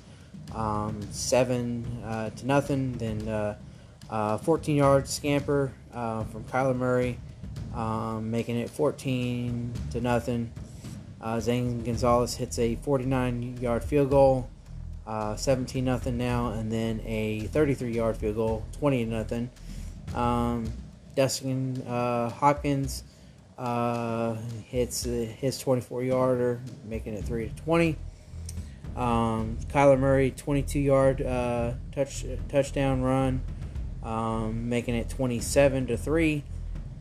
um, 0.55 1.01
seven 1.13 1.87
uh, 2.05 2.31
to 2.31 2.47
nothing. 2.47 2.93
Then 2.99 3.29
uh, 3.29 3.57
uh, 4.11 4.39
14 4.39 4.77
yard 4.77 5.09
scamper 5.09 5.73
uh, 5.95 6.25
from 6.25 6.45
Kyler 6.45 6.77
Murray, 6.77 7.19
um, 7.75 8.31
making 8.31 8.59
it 8.59 8.69
14 8.69 9.73
to 9.93 10.01
nothing. 10.01 10.51
Uh, 11.21 11.41
Zane 11.41 11.83
Gonzalez 11.83 12.35
hits 12.35 12.59
a 12.59 12.77
49 12.77 13.59
yard 13.61 13.85
field 13.85 14.11
goal, 14.11 14.49
uh, 15.07 15.37
17 15.37 15.85
nothing 15.85 16.19
now, 16.19 16.51
and 16.51 16.71
then 16.71 17.01
a 17.07 17.41
33 17.53 17.93
yard 17.93 18.17
field 18.17 18.37
goal, 18.37 18.65
20 18.81 19.05
nothing. 19.05 19.51
Um, 20.15 20.73
Dustin 21.15 21.83
Hopkins 21.87 23.05
uh, 23.59 24.37
hits 24.67 25.03
his 25.05 25.59
24 25.59 26.05
yarder, 26.05 26.61
making 26.85 27.15
it 27.15 27.25
3 27.25 27.49
to 27.49 27.63
20. 27.63 27.97
Um, 28.97 29.59
Kyler 29.69 29.99
Murray, 29.99 30.31
22 30.31 30.79
yard 30.79 31.23
uh, 31.23 31.75
touch 31.93 32.25
touchdown 32.49 33.03
run, 33.03 33.43
um, 34.03 34.69
making 34.69 34.95
it 34.95 35.09
27 35.09 35.89
to 35.89 35.97
3. 35.97 36.43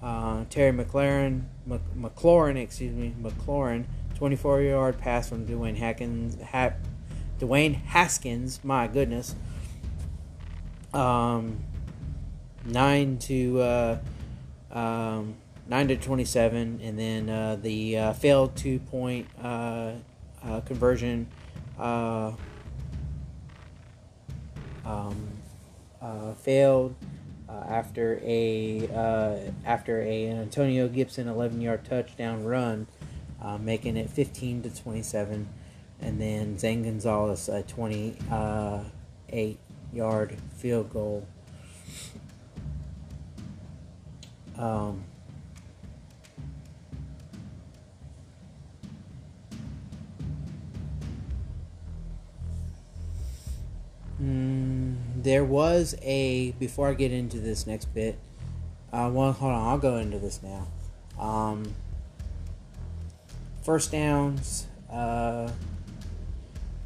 Uh, 0.01 0.45
Terry 0.49 0.71
McLaurin, 0.71 1.43
McLaurin, 1.67 2.55
excuse 2.55 2.93
me, 2.93 3.15
McLaurin, 3.19 3.85
24 4.15 4.61
yard 4.61 4.97
pass 4.99 5.29
from 5.29 5.45
Dwayne 5.47 5.77
Haskins. 5.77 6.37
Ha- 6.51 6.73
Dwayne 7.39 7.75
Haskins, 7.75 8.59
my 8.63 8.87
goodness. 8.87 9.35
Um, 10.93 11.59
nine 12.65 13.17
to 13.19 13.59
uh, 13.61 13.97
um, 14.71 15.35
9 15.69 15.87
to 15.89 15.97
27, 15.97 16.79
and 16.81 16.97
then 16.97 17.29
uh, 17.29 17.57
the 17.61 17.97
uh, 17.97 18.13
failed 18.13 18.55
two 18.55 18.79
point 18.79 19.27
uh, 19.43 19.91
uh 20.43 20.61
conversion 20.61 21.27
uh, 21.77 22.31
um, 24.85 25.27
uh, 26.01 26.33
failed 26.35 26.95
after 27.49 28.19
a 28.23 28.87
after 29.65 30.01
a 30.01 30.29
Antonio 30.29 30.87
Gibson 30.87 31.27
11 31.27 31.59
yard 31.59 31.83
touchdown 31.83 32.45
run, 32.45 32.87
making 33.59 33.97
it 33.97 34.09
15 34.09 34.61
to 34.63 34.69
27, 34.69 35.49
and 35.99 36.21
then 36.21 36.57
Zane 36.57 36.83
Gonzalez 36.83 37.49
a 37.49 37.63
28 37.63 39.57
yard 39.91 40.37
field 40.55 40.93
goal. 40.93 41.27
Um, 44.57 45.03
there 54.19 55.43
was 55.43 55.95
a 56.01 56.51
before 56.53 56.89
I 56.89 56.93
get 56.93 57.11
into 57.11 57.39
this 57.39 57.67
next 57.67 57.85
bit. 57.93 58.17
Uh, 58.91 59.09
well, 59.13 59.31
hold 59.31 59.53
on, 59.53 59.67
I'll 59.67 59.77
go 59.77 59.97
into 59.97 60.17
this 60.17 60.41
now. 60.41 60.67
Um, 61.19 61.75
first 63.63 63.91
downs. 63.91 64.67
Uh, 64.89 65.51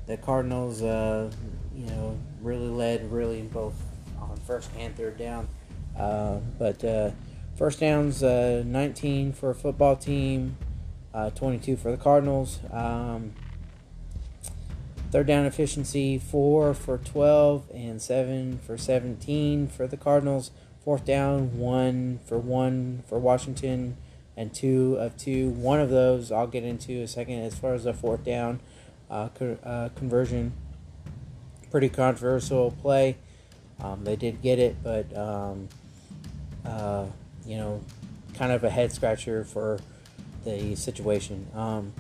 the 0.08 0.18
Cardinals, 0.18 0.82
uh, 0.82 1.32
you 1.76 1.86
know, 1.86 2.18
really 2.42 2.68
led 2.68 3.12
really 3.12 3.44
both 3.44 3.76
on 4.20 4.36
first 4.48 4.70
and 4.78 4.96
third 4.98 5.18
down. 5.18 5.48
Uh, 5.98 6.40
but 6.58 6.84
uh, 6.84 7.12
first 7.56 7.80
downs, 7.80 8.24
uh, 8.24 8.64
19 8.66 9.34
for 9.34 9.52
a 9.52 9.56
football 9.56 9.96
team, 9.96 10.58
uh, 11.14 11.30
22 11.30 11.78
for 11.78 11.92
the 11.92 11.98
Cardinals. 11.98 12.60
Um, 12.72 13.34
third 15.12 15.28
down 15.28 15.46
efficiency, 15.46 16.18
4 16.18 16.74
for 16.74 16.98
12 16.98 17.70
and 17.74 18.02
7 18.02 18.60
for 18.60 18.78
17 18.78 19.68
for 19.68 19.86
the 19.86 19.98
Cardinals. 19.98 20.52
Fourth 20.84 21.06
down, 21.06 21.60
1 21.60 22.20
for 22.26 22.38
1 22.40 23.04
for 23.08 23.20
Washington 23.20 23.98
and 24.36 24.54
2 24.54 24.98
of 25.00 25.18
2. 25.18 25.50
One 25.50 25.80
of 25.80 25.90
those 25.90 26.32
I'll 26.32 26.48
get 26.48 26.64
into 26.64 27.02
a 27.02 27.08
second 27.08 27.44
as 27.44 27.54
far 27.54 27.74
as 27.74 27.84
the 27.84 27.94
fourth 27.94 28.24
down 28.24 28.62
uh, 29.10 29.30
co- 29.30 29.58
uh, 29.64 29.90
conversion. 29.90 30.54
Pretty 31.70 31.90
controversial 31.90 32.72
play. 32.72 33.18
Um, 33.80 34.04
they 34.04 34.16
did 34.16 34.42
get 34.42 34.60
it, 34.60 34.78
but 34.84 35.16
um, 35.16 35.70
uh, 36.66 37.06
you 37.46 37.58
know, 37.58 37.84
kind 38.36 38.52
of 38.52 38.64
a 38.64 38.70
head 38.70 38.92
scratcher 38.92 39.44
for 39.44 39.80
the 40.46 40.76
situation. 40.76 41.48
Um, 41.54 41.94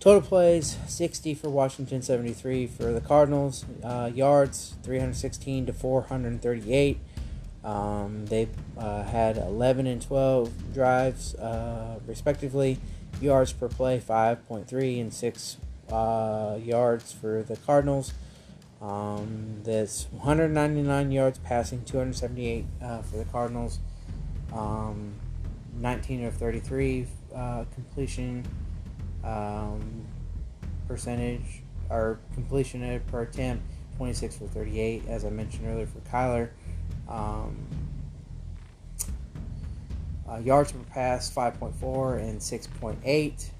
total 0.00 0.22
plays 0.22 0.78
60 0.88 1.34
for 1.34 1.50
Washington, 1.50 2.02
73 2.02 2.66
for 2.66 2.92
the 2.92 3.00
Cardinals. 3.00 3.64
Uh, 3.84 4.10
yards 4.12 4.74
316 4.82 5.66
to 5.66 5.72
438. 5.72 6.98
Um, 7.62 8.24
they 8.26 8.48
uh, 8.78 9.04
had 9.04 9.36
11 9.36 9.86
and 9.86 10.00
12 10.00 10.72
drives, 10.72 11.34
uh, 11.34 12.00
respectively. 12.06 12.78
Yards 13.20 13.52
per 13.52 13.68
play 13.68 14.00
5.3 14.00 15.00
and 15.00 15.12
6 15.12 15.56
uh, 15.92 16.58
yards 16.62 17.12
for 17.12 17.42
the 17.42 17.56
Cardinals. 17.58 18.14
Um, 18.80 19.60
that's 19.62 20.06
199 20.10 21.12
yards 21.12 21.38
passing, 21.40 21.84
278 21.84 22.64
uh, 22.80 23.02
for 23.02 23.18
the 23.18 23.26
Cardinals. 23.26 23.78
Um, 24.54 25.12
19 25.78 26.24
of 26.24 26.34
33 26.34 27.06
uh, 27.34 27.64
completion 27.74 28.44
um, 29.24 30.06
percentage 30.88 31.62
or 31.88 32.20
completion 32.34 33.00
per 33.10 33.22
attempt, 33.22 33.64
26 33.96 34.36
for 34.36 34.46
38, 34.46 35.04
as 35.08 35.24
I 35.24 35.30
mentioned 35.30 35.66
earlier 35.66 35.86
for 35.86 36.00
Kyler. 36.00 36.50
Um, 37.08 37.66
uh, 40.28 40.38
yards 40.38 40.72
per 40.72 40.78
pass, 40.90 41.30
5.4 41.32 42.20
and 42.20 42.40
6.8. 42.40 43.50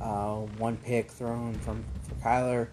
Uh, 0.00 0.34
one 0.58 0.76
pick 0.78 1.10
thrown 1.10 1.54
from 1.54 1.84
for 2.02 2.14
Kyler. 2.16 2.68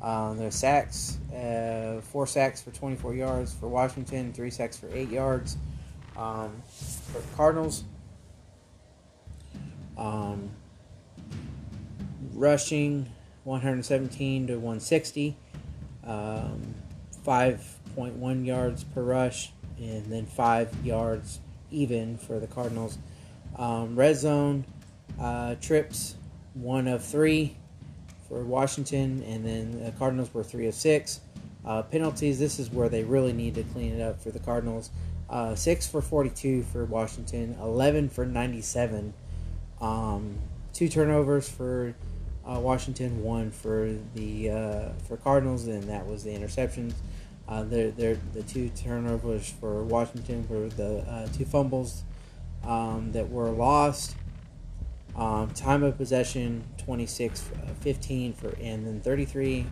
Uh, 0.00 0.34
the 0.34 0.52
sacks, 0.52 1.18
uh, 1.34 2.00
four 2.02 2.26
sacks 2.26 2.60
for 2.60 2.70
24 2.70 3.14
yards 3.14 3.54
for 3.54 3.66
Washington, 3.66 4.32
three 4.32 4.50
sacks 4.50 4.76
for 4.76 4.88
eight 4.92 5.08
yards 5.08 5.56
um, 6.16 6.52
for 6.68 7.18
the 7.18 7.36
Cardinals. 7.36 7.84
Um, 9.96 10.50
rushing 12.36 13.10
117 13.44 14.48
to 14.48 14.54
160, 14.54 15.36
um, 16.04 16.74
5.1 17.24 18.46
yards 18.46 18.84
per 18.84 19.02
rush, 19.02 19.52
and 19.78 20.06
then 20.06 20.26
five 20.26 20.72
yards 20.84 21.40
even 21.70 22.16
for 22.18 22.38
the 22.38 22.46
Cardinals. 22.46 22.98
Um, 23.56 23.96
red 23.96 24.16
zone 24.16 24.64
uh, 25.20 25.54
trips, 25.60 26.16
one 26.54 26.88
of 26.88 27.04
three 27.04 27.56
for 28.28 28.42
Washington, 28.44 29.22
and 29.26 29.44
then 29.44 29.84
the 29.84 29.92
Cardinals 29.92 30.32
were 30.34 30.44
three 30.44 30.66
of 30.66 30.74
six. 30.74 31.20
Uh, 31.64 31.82
penalties, 31.82 32.38
this 32.38 32.58
is 32.58 32.70
where 32.70 32.88
they 32.88 33.02
really 33.02 33.32
need 33.32 33.54
to 33.54 33.62
clean 33.64 33.92
it 33.92 34.02
up 34.02 34.20
for 34.20 34.30
the 34.30 34.38
Cardinals. 34.38 34.90
Uh, 35.28 35.54
six 35.54 35.86
for 35.86 36.00
42 36.00 36.62
for 36.64 36.84
Washington, 36.84 37.56
11 37.60 38.08
for 38.08 38.24
97. 38.24 39.12
Um, 39.80 40.36
two 40.72 40.88
turnovers 40.88 41.48
for 41.48 41.94
uh, 42.48 42.60
Washington, 42.60 43.22
one 43.22 43.50
for 43.50 43.94
the 44.14 44.50
uh, 44.50 44.88
for 45.06 45.16
Cardinals, 45.16 45.66
and 45.66 45.82
that 45.84 46.06
was 46.06 46.24
the 46.24 46.30
interceptions. 46.30 46.94
Uh, 47.48 47.62
they're, 47.62 47.90
they're, 47.92 48.18
the 48.34 48.42
two 48.42 48.68
turnovers 48.70 49.48
for 49.48 49.84
Washington 49.84 50.46
were 50.48 50.68
the 50.68 50.98
uh, 51.08 51.28
two 51.28 51.44
fumbles 51.44 52.02
um, 52.64 53.12
that 53.12 53.30
were 53.30 53.50
lost. 53.50 54.16
Um, 55.14 55.50
time 55.50 55.82
of 55.82 55.96
possession 55.96 56.64
26 56.84 57.50
uh, 57.50 57.72
15 57.80 58.34
for 58.34 58.48
and 58.60 58.86
then 58.86 59.00
33 59.00 59.64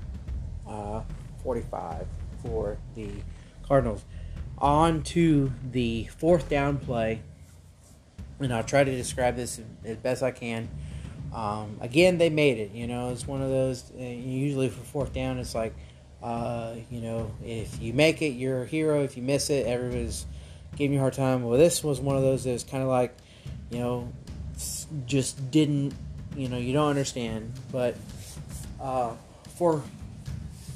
uh, 0.67 1.03
45 1.43 2.07
for 2.43 2.79
the 2.95 3.11
Cardinals. 3.67 4.05
On 4.59 5.03
to 5.03 5.53
the 5.71 6.05
fourth 6.05 6.49
down 6.49 6.79
play, 6.79 7.21
and 8.39 8.55
I'll 8.55 8.63
try 8.63 8.85
to 8.85 8.91
describe 8.91 9.37
this 9.37 9.61
as 9.85 9.97
best 9.97 10.23
I 10.23 10.31
can. 10.31 10.69
Um, 11.35 11.79
again, 11.81 12.19
they 12.19 12.31
made 12.31 12.59
it. 12.59 12.71
You 12.73 12.87
know, 12.87 13.11
it's 13.11 13.27
one 13.27 13.43
of 13.43 13.51
those. 13.51 13.91
Uh, 13.99 14.03
usually 14.03 14.69
for 14.69 14.81
fourth 14.81 15.13
down, 15.13 15.39
it's 15.39 15.55
like, 15.55 15.75
uh, 16.23 16.75
you 16.91 17.01
know, 17.01 17.33
if 17.45 17.81
you 17.81 17.93
make 17.93 18.23
it, 18.23 18.31
you're 18.31 18.63
a 18.63 18.67
hero. 18.67 19.03
If 19.03 19.17
you 19.17 19.23
miss 19.23 19.51
it, 19.51 19.67
everybody's 19.67 20.27
giving 20.77 20.95
you 20.95 20.99
a 20.99 21.03
hard 21.03 21.15
time. 21.15 21.43
Well, 21.43 21.59
this 21.59 21.83
was 21.83 22.01
one 22.01 22.17
of 22.17 22.23
those 22.23 22.45
that's 22.45 22.63
kind 22.63 22.83
of 22.83 22.89
like, 22.89 23.17
you 23.71 23.79
know, 23.79 24.13
just 25.07 25.51
didn't, 25.51 25.95
you 26.37 26.49
know, 26.49 26.57
you 26.57 26.73
don't 26.73 26.89
understand. 26.89 27.53
But 27.73 27.97
uh, 28.81 29.15
for 29.57 29.83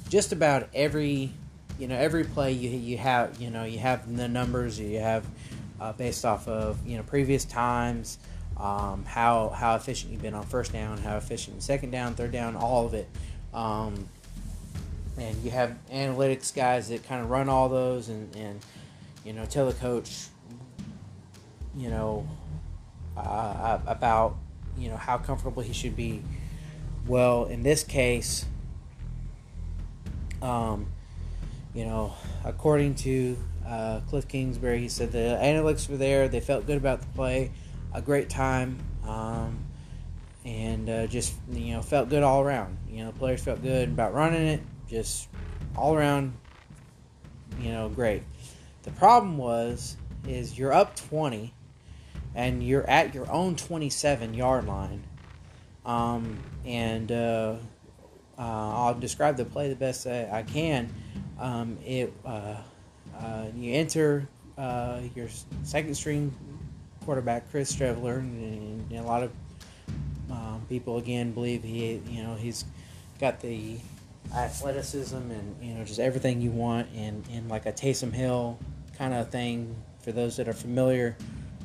just 0.09 0.33
about 0.33 0.69
every, 0.75 1.33
you 1.79 1.87
know, 1.87 1.97
every 1.97 2.25
play 2.25 2.53
you 2.53 2.71
you 2.71 2.99
have, 2.99 3.41
you 3.41 3.51
know, 3.51 3.65
you 3.65 3.79
have 3.79 4.17
the 4.17 4.27
numbers 4.27 4.81
you 4.81 4.99
have 4.99 5.25
uh, 5.81 5.93
based 5.93 6.25
off 6.25 6.49
of 6.49 6.85
you 6.87 6.97
know 6.97 7.03
previous 7.03 7.45
times, 7.45 8.19
um, 8.59 9.05
how 9.07 9.51
how 9.51 9.77
efficient 9.77 10.13
you've 10.13 10.23
been 10.23 10.35
on 10.35 10.45
first 10.45 10.73
down, 10.73 10.99
how 10.99 11.17
efficient 11.17 11.63
second 11.63 11.91
down, 11.91 12.15
third 12.15 12.33
down, 12.33 12.57
all 12.57 12.87
of 12.87 12.95
it. 12.95 13.09
Um, 13.55 14.09
and 15.17 15.37
you 15.43 15.51
have 15.51 15.77
analytics 15.93 16.55
guys 16.55 16.89
that 16.89 17.05
kind 17.05 17.23
of 17.23 17.31
run 17.31 17.49
all 17.49 17.69
those 17.69 18.09
and, 18.09 18.35
and 18.37 18.61
you 19.25 19.33
know 19.33 19.45
tell 19.47 19.67
the 19.67 19.73
coach 19.73 20.27
you 21.77 21.89
know 21.89 22.27
uh, 23.17 23.79
about 23.87 24.37
you 24.77 24.89
know 24.89 24.97
how 24.97 25.19
comfortable 25.19 25.63
he 25.63 25.73
should 25.73 25.97
be. 25.97 26.23
Well, 27.07 27.47
in 27.47 27.63
this 27.63 27.85
case, 27.85 28.45
um, 30.43 30.87
you 31.75 31.85
know, 31.85 32.15
according 32.45 32.97
to 32.97 33.37
uh, 33.67 34.01
Cliff 34.09 34.29
Kingsbury, 34.29 34.81
he 34.81 34.89
said 34.89 35.13
the 35.13 35.39
analytics 35.41 35.89
were 35.89 35.97
there. 35.97 36.29
They 36.29 36.41
felt 36.41 36.67
good 36.67 36.77
about 36.77 37.01
the 37.01 37.07
play, 37.09 37.51
a 37.93 38.03
great 38.03 38.29
time, 38.29 38.79
um, 39.07 39.59
and 40.45 40.89
uh, 40.89 41.07
just 41.07 41.35
you 41.51 41.75
know 41.75 41.83
felt 41.83 42.09
good 42.09 42.23
all 42.23 42.43
around. 42.43 42.77
You 42.91 43.05
know, 43.05 43.11
the 43.11 43.19
players 43.19 43.43
felt 43.43 43.63
good 43.63 43.89
about 43.89 44.15
running 44.15 44.47
it, 44.47 44.61
just 44.89 45.29
all 45.77 45.95
around. 45.95 46.35
You 47.61 47.73
know, 47.73 47.89
great. 47.89 48.23
The 48.83 48.91
problem 48.93 49.39
was 49.39 49.97
is 50.27 50.59
you're 50.59 50.73
up 50.73 50.97
twenty 50.97 51.55
and 52.35 52.63
you're 52.63 52.89
at 52.89 53.15
your 53.15 53.31
own 53.31 53.57
27 53.57 54.33
yard 54.33 54.67
line. 54.67 55.03
Um, 55.85 56.39
and 56.65 57.11
uh, 57.11 57.57
uh, 58.39 58.43
I'll 58.43 58.95
describe 58.95 59.37
the 59.37 59.45
play 59.45 59.69
the 59.69 59.75
best 59.75 60.07
I 60.07 60.45
can. 60.47 60.95
Um, 61.41 61.79
it 61.85 62.13
uh, 62.25 62.57
uh 63.17 63.47
you 63.57 63.75
enter 63.75 64.29
uh, 64.57 65.01
your 65.15 65.29
second 65.65 65.95
string 65.95 66.35
quarterback 67.09 67.51
Chris 67.51 67.75
Streveler, 67.75 68.19
and, 68.19 68.93
and 68.93 69.01
a 69.01 69.03
lot 69.03 69.23
of 69.23 69.33
um, 70.31 70.61
people 70.69 70.99
again 70.99 71.33
believe 71.33 71.63
he 71.63 72.03
you 72.07 72.23
know 72.23 72.35
he's 72.35 72.67
got 73.19 73.41
the 73.41 73.79
athleticism 74.37 75.17
and 75.17 75.57
you 75.63 75.73
know 75.73 75.85
just 75.85 76.01
everything 76.01 76.43
you 76.43 76.51
want 76.51 76.87
and 76.95 77.27
in 77.33 77.49
like 77.49 77.65
a 77.65 77.73
Taysom 77.73 78.13
Hill 78.13 78.59
kind 78.99 79.15
of 79.15 79.31
thing 79.31 79.75
for 80.03 80.13
those 80.13 80.37
that 80.37 80.49
are 80.49 80.53
familiar 80.53 81.17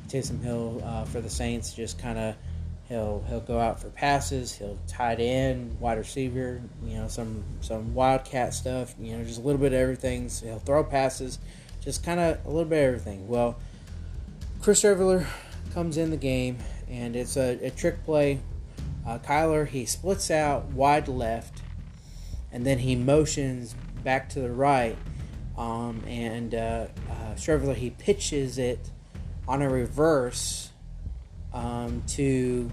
Taysom 0.08 0.42
Hill 0.42 0.80
uh, 0.82 1.04
for 1.04 1.20
the 1.20 1.28
Saints 1.28 1.74
just 1.74 1.98
kind 1.98 2.18
of 2.18 2.34
he'll 2.88 3.22
he'll 3.28 3.40
go 3.40 3.58
out 3.58 3.78
for 3.78 3.90
passes. 3.90 4.54
He'll 4.54 4.78
tight 4.86 5.20
end, 5.20 5.78
wide 5.78 5.98
receiver, 5.98 6.62
you 6.82 6.96
know, 6.96 7.08
some 7.08 7.44
some 7.60 7.92
wildcat 7.92 8.54
stuff. 8.54 8.94
You 8.98 9.18
know, 9.18 9.24
just 9.24 9.40
a 9.40 9.42
little 9.42 9.60
bit 9.60 9.74
of 9.74 9.78
everything. 9.78 10.30
So 10.30 10.46
he'll 10.46 10.58
throw 10.58 10.82
passes, 10.84 11.38
just 11.82 12.02
kind 12.02 12.18
of 12.18 12.42
a 12.46 12.48
little 12.48 12.64
bit 12.64 12.78
of 12.78 12.94
everything. 12.94 13.28
Well, 13.28 13.58
Chris 14.64 14.80
Streveler 14.80 15.26
comes 15.74 15.98
in 15.98 16.08
the 16.08 16.16
game, 16.16 16.56
and 16.88 17.14
it's 17.16 17.36
a, 17.36 17.66
a 17.66 17.70
trick 17.70 18.02
play. 18.02 18.40
Uh, 19.06 19.18
Kyler 19.18 19.68
he 19.68 19.84
splits 19.84 20.30
out 20.30 20.64
wide 20.70 21.06
left, 21.06 21.60
and 22.50 22.64
then 22.64 22.78
he 22.78 22.96
motions 22.96 23.74
back 24.02 24.30
to 24.30 24.40
the 24.40 24.50
right, 24.50 24.96
um, 25.58 26.02
and 26.06 26.54
uh, 26.54 26.86
uh, 27.10 27.74
he 27.74 27.90
pitches 27.90 28.56
it 28.56 28.88
on 29.46 29.60
a 29.60 29.68
reverse 29.68 30.70
um, 31.52 32.02
to 32.06 32.70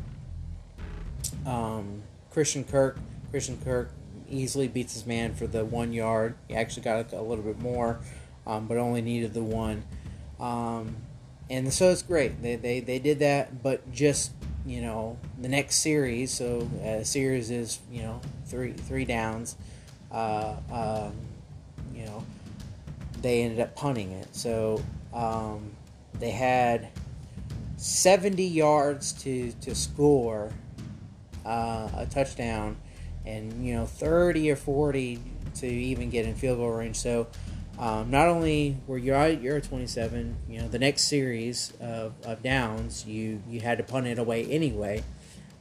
um, 1.45 2.03
Christian 2.31 2.63
Kirk. 2.63 2.99
Christian 3.31 3.59
Kirk 3.65 3.91
easily 4.29 4.69
beats 4.69 4.93
his 4.93 5.05
man 5.05 5.35
for 5.35 5.45
the 5.45 5.65
one 5.65 5.91
yard. 5.91 6.35
He 6.47 6.55
actually 6.55 6.83
got 6.83 7.11
a 7.11 7.21
little 7.21 7.43
bit 7.43 7.59
more, 7.59 7.99
um, 8.47 8.69
but 8.69 8.77
only 8.77 9.01
needed 9.01 9.33
the 9.33 9.43
one. 9.43 9.83
And 11.51 11.73
so 11.73 11.89
it's 11.89 12.01
great. 12.01 12.41
They, 12.41 12.55
they, 12.55 12.79
they 12.79 12.97
did 12.97 13.19
that, 13.19 13.61
but 13.61 13.91
just 13.91 14.31
you 14.65 14.79
know 14.81 15.17
the 15.37 15.49
next 15.49 15.75
series. 15.75 16.31
So 16.31 16.69
uh, 16.85 17.03
series 17.03 17.51
is 17.51 17.79
you 17.91 18.03
know 18.03 18.21
three 18.45 18.71
three 18.71 19.03
downs. 19.03 19.57
Uh, 20.09 20.55
um, 20.71 21.13
you 21.93 22.05
know 22.05 22.23
they 23.21 23.41
ended 23.41 23.59
up 23.59 23.75
punting 23.75 24.11
it. 24.11 24.33
So 24.33 24.81
um, 25.13 25.71
they 26.19 26.31
had 26.31 26.87
70 27.75 28.43
yards 28.45 29.11
to 29.23 29.51
to 29.51 29.75
score 29.75 30.53
uh, 31.45 31.89
a 31.97 32.07
touchdown, 32.09 32.77
and 33.25 33.67
you 33.67 33.75
know 33.75 33.85
30 33.85 34.51
or 34.51 34.55
40 34.55 35.19
to 35.55 35.67
even 35.67 36.09
get 36.09 36.25
in 36.25 36.33
field 36.33 36.59
goal 36.59 36.69
range. 36.69 36.95
So 36.95 37.27
um, 37.79 38.11
not 38.11 38.27
only 38.27 38.77
were 38.87 38.97
you 38.97 39.13
at 39.13 39.41
your 39.41 39.59
27, 39.59 40.35
you 40.49 40.59
know 40.59 40.67
the 40.67 40.79
next 40.79 41.03
series 41.03 41.73
of, 41.79 42.13
of 42.23 42.43
downs 42.43 43.05
you 43.05 43.41
you 43.49 43.61
had 43.61 43.77
to 43.77 43.83
punt 43.83 44.07
it 44.07 44.19
away 44.19 44.45
anyway. 44.45 45.03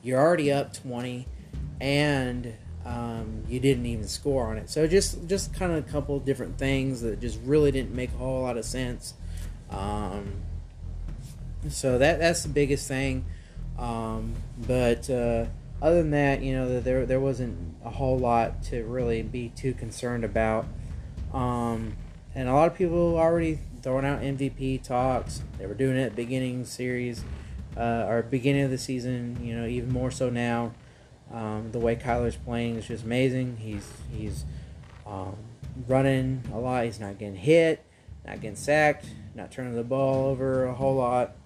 You're 0.02 0.20
already 0.20 0.50
up 0.50 0.72
20, 0.72 1.26
and 1.80 2.54
um, 2.84 3.44
you 3.48 3.60
didn't 3.60 3.86
even 3.86 4.06
score 4.06 4.46
on 4.46 4.56
it. 4.56 4.70
So 4.70 4.86
just 4.86 5.26
just 5.28 5.54
kind 5.54 5.72
of 5.72 5.86
a 5.86 5.90
couple 5.90 6.18
different 6.20 6.58
things 6.58 7.02
that 7.02 7.20
just 7.20 7.38
really 7.44 7.70
didn't 7.70 7.94
make 7.94 8.10
a 8.12 8.16
whole 8.16 8.42
lot 8.42 8.56
of 8.56 8.64
sense. 8.64 9.14
Um, 9.70 10.42
so 11.68 11.98
that 11.98 12.18
that's 12.18 12.42
the 12.42 12.48
biggest 12.48 12.88
thing. 12.88 13.24
Um, 13.78 14.34
but 14.66 15.08
uh, 15.08 15.46
other 15.82 16.02
than 16.02 16.10
that, 16.10 16.42
you 16.42 16.54
know, 16.54 16.80
there 16.80 17.06
there 17.06 17.20
wasn't 17.20 17.76
a 17.84 17.90
whole 17.90 18.18
lot 18.18 18.62
to 18.64 18.84
really 18.84 19.22
be 19.22 19.50
too 19.50 19.74
concerned 19.74 20.24
about. 20.24 20.66
Um, 21.32 21.96
and 22.34 22.48
a 22.48 22.54
lot 22.54 22.68
of 22.68 22.76
people 22.76 23.18
already 23.18 23.58
throwing 23.82 24.04
out 24.04 24.20
MVP 24.20 24.82
talks. 24.82 25.42
They 25.58 25.66
were 25.66 25.74
doing 25.74 25.96
it 25.96 26.02
at 26.02 26.16
the 26.16 26.22
beginning 26.22 26.64
series 26.64 27.24
uh, 27.76 28.06
or 28.08 28.22
beginning 28.22 28.62
of 28.62 28.70
the 28.70 28.78
season. 28.78 29.38
You 29.42 29.56
know, 29.56 29.66
even 29.66 29.90
more 29.90 30.10
so 30.10 30.30
now. 30.30 30.72
Um, 31.32 31.70
the 31.70 31.78
way 31.78 31.94
Kyler's 31.94 32.36
playing 32.36 32.76
is 32.76 32.88
just 32.88 33.04
amazing. 33.04 33.58
He's 33.58 33.88
he's 34.12 34.44
um, 35.06 35.36
running 35.86 36.42
a 36.52 36.58
lot. 36.58 36.84
He's 36.84 37.00
not 37.00 37.18
getting 37.18 37.36
hit, 37.36 37.84
not 38.26 38.40
getting 38.40 38.56
sacked, 38.56 39.06
not 39.34 39.52
turning 39.52 39.74
the 39.74 39.84
ball 39.84 40.26
over 40.26 40.66
a 40.66 40.74
whole 40.74 40.96
lot. 40.96 41.36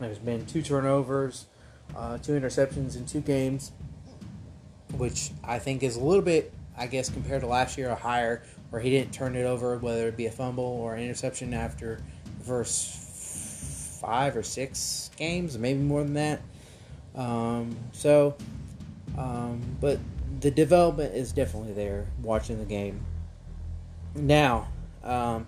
There's 0.00 0.18
been 0.18 0.44
two 0.44 0.60
turnovers, 0.60 1.46
uh, 1.96 2.18
two 2.18 2.32
interceptions 2.32 2.96
in 2.96 3.06
two 3.06 3.20
games, 3.20 3.72
which 4.92 5.30
I 5.42 5.58
think 5.58 5.82
is 5.82 5.96
a 5.96 6.00
little 6.00 6.22
bit, 6.22 6.52
I 6.76 6.86
guess, 6.86 7.08
compared 7.08 7.40
to 7.42 7.46
last 7.46 7.78
year, 7.78 7.90
a 7.90 7.94
higher, 7.94 8.42
where 8.74 8.82
he 8.82 8.90
didn't 8.90 9.12
turn 9.12 9.36
it 9.36 9.44
over, 9.44 9.78
whether 9.78 10.08
it 10.08 10.16
be 10.16 10.26
a 10.26 10.32
fumble 10.32 10.64
or 10.64 10.96
an 10.96 11.04
interception 11.04 11.54
after 11.54 12.00
the 12.40 12.44
first 12.44 14.00
five 14.00 14.36
or 14.36 14.42
six 14.42 15.12
games, 15.16 15.56
maybe 15.56 15.78
more 15.78 16.02
than 16.02 16.14
that. 16.14 16.42
Um, 17.14 17.76
so 17.92 18.34
um, 19.16 19.62
but 19.80 20.00
the 20.40 20.50
development 20.50 21.14
is 21.14 21.30
definitely 21.30 21.72
there 21.72 22.08
watching 22.20 22.58
the 22.58 22.64
game. 22.64 23.00
Now, 24.16 24.66
um, 25.04 25.46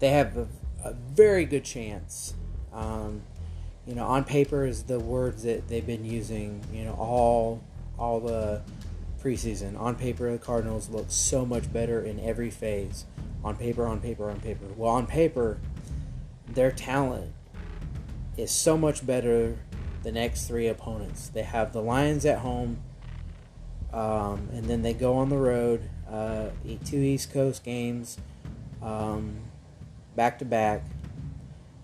they 0.00 0.08
have 0.08 0.36
a, 0.36 0.48
a, 0.82 0.92
very 0.92 1.44
good 1.44 1.64
chance. 1.64 2.34
Um, 2.72 3.22
you 3.86 3.94
know, 3.94 4.06
on 4.06 4.24
paper 4.24 4.66
is 4.66 4.82
the 4.82 4.98
words 4.98 5.44
that 5.44 5.68
they've 5.68 5.86
been 5.86 6.04
using. 6.04 6.64
You 6.72 6.86
know, 6.86 6.94
all 6.94 7.62
all 7.96 8.18
the 8.18 8.60
preseason. 9.22 9.78
On 9.78 9.94
paper, 9.94 10.30
the 10.30 10.38
Cardinals 10.38 10.88
look 10.88 11.06
so 11.08 11.44
much 11.44 11.72
better 11.72 12.00
in 12.00 12.20
every 12.20 12.50
phase. 12.50 13.06
On 13.44 13.56
paper, 13.56 13.86
on 13.86 14.00
paper, 14.00 14.30
on 14.30 14.40
paper. 14.40 14.66
Well, 14.76 14.90
on 14.90 15.06
paper, 15.06 15.58
their 16.48 16.70
talent 16.70 17.32
is 18.36 18.50
so 18.50 18.76
much 18.76 19.06
better 19.06 19.58
the 20.02 20.12
next 20.12 20.46
three 20.46 20.68
opponents. 20.68 21.28
They 21.28 21.42
have 21.42 21.72
the 21.72 21.82
Lions 21.82 22.24
at 22.24 22.38
home, 22.38 22.78
um, 23.92 24.48
and 24.52 24.64
then 24.64 24.82
they 24.82 24.94
go 24.94 25.14
on 25.14 25.28
the 25.28 25.38
road, 25.38 25.88
uh, 26.10 26.50
two 26.84 26.98
East 26.98 27.32
Coast 27.32 27.64
games, 27.64 28.18
back 30.14 30.38
to 30.38 30.44
back 30.44 30.84